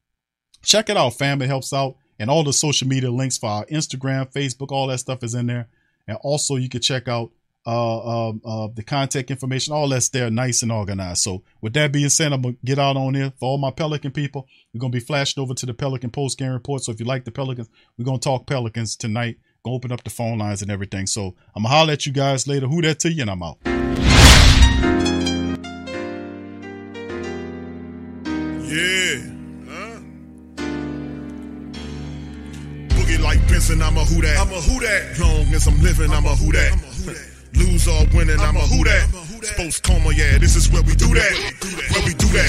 [0.63, 1.41] check it out, fam.
[1.41, 1.95] It helps out.
[2.17, 5.47] And all the social media links for our Instagram, Facebook, all that stuff is in
[5.47, 5.69] there.
[6.07, 7.31] And also, you can check out
[7.65, 9.73] uh, um, uh, the contact information.
[9.73, 11.21] All that's there, nice and organized.
[11.21, 14.11] So, with that being said, I'm gonna get out on there for all my Pelican
[14.11, 14.47] people.
[14.73, 16.83] We're gonna be flashing over to the Pelican post game report.
[16.83, 19.37] So, if you like the Pelicans, we're gonna talk Pelicans tonight.
[19.63, 21.05] Gonna open up the phone lines and everything.
[21.05, 22.67] So, I'm gonna holler at you guys later.
[22.67, 23.21] Who that to you?
[23.21, 24.08] And I'm out.
[33.59, 34.39] Benson, I'm a who that.
[34.39, 35.19] I'm a who that.
[35.19, 36.71] Long as I'm living, I'm a who that.
[37.59, 39.03] Lose or winning, I'm a who that.
[39.43, 41.35] Sports coma, yeah, this is where we do that.
[41.91, 42.47] Where we do that,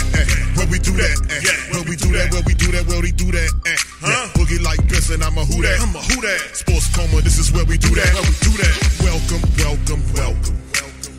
[0.54, 1.74] where we do that, eh.
[1.74, 3.74] where we do that, where we do that, where we do that, eh.
[3.98, 4.30] Huh?
[4.38, 5.82] Boogie like Benson, I'm a who that.
[5.82, 6.54] I'm a who that.
[6.54, 8.06] Sports coma, this is where we do that.
[8.14, 8.74] Where we do that.
[9.02, 10.56] Welcome, welcome, welcome.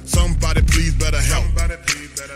[0.08, 1.52] Somebody please better help.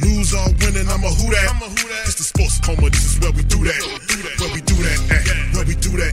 [0.00, 1.52] Lose or winning, I'm a who that.
[2.06, 3.80] It's the sports coma, this is where we do that.
[4.40, 4.98] Where we do that.
[5.52, 6.12] Where we do that.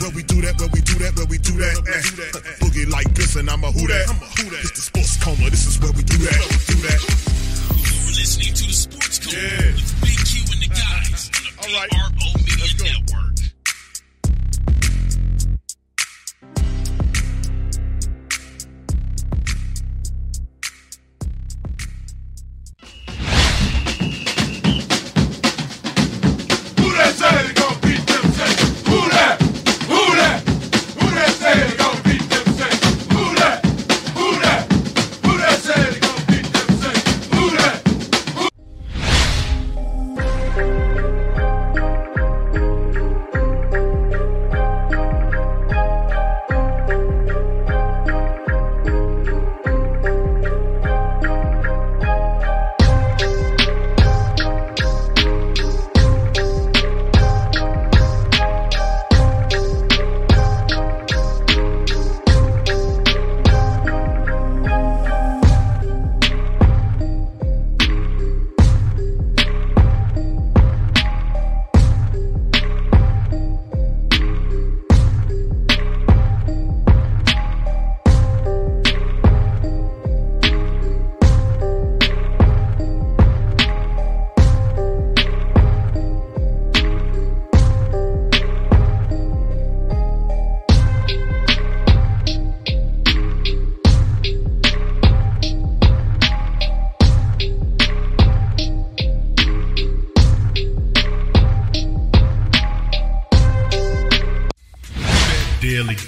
[0.00, 1.76] Where we do that, where we do that, where we do that.
[2.60, 4.10] Boogie like this, and I'm a who that.
[4.62, 6.40] It's the sports coma, this is where we do that.
[6.66, 7.00] Do that.
[7.78, 9.38] You're listening to the Sports Coma
[9.78, 13.29] with Big Q and the guys on the PRO Media Network.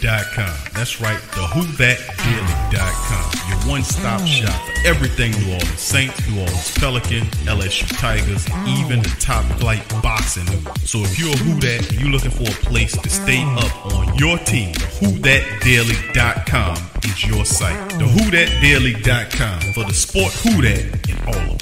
[0.03, 3.31] That's right, the WhoThatDaily.com.
[3.49, 8.45] Your one-stop shop for everything New Orleans Saints, New Orleans Pelican, LSU Tigers,
[8.81, 10.49] even the top flight boxing.
[10.85, 13.87] So if you're a Who That and you're looking for a place to stay up
[13.95, 17.91] on your team, WhoThatDaily.com is your site.
[17.91, 21.62] The WhoThatDaily.com for the sport Who That in all of.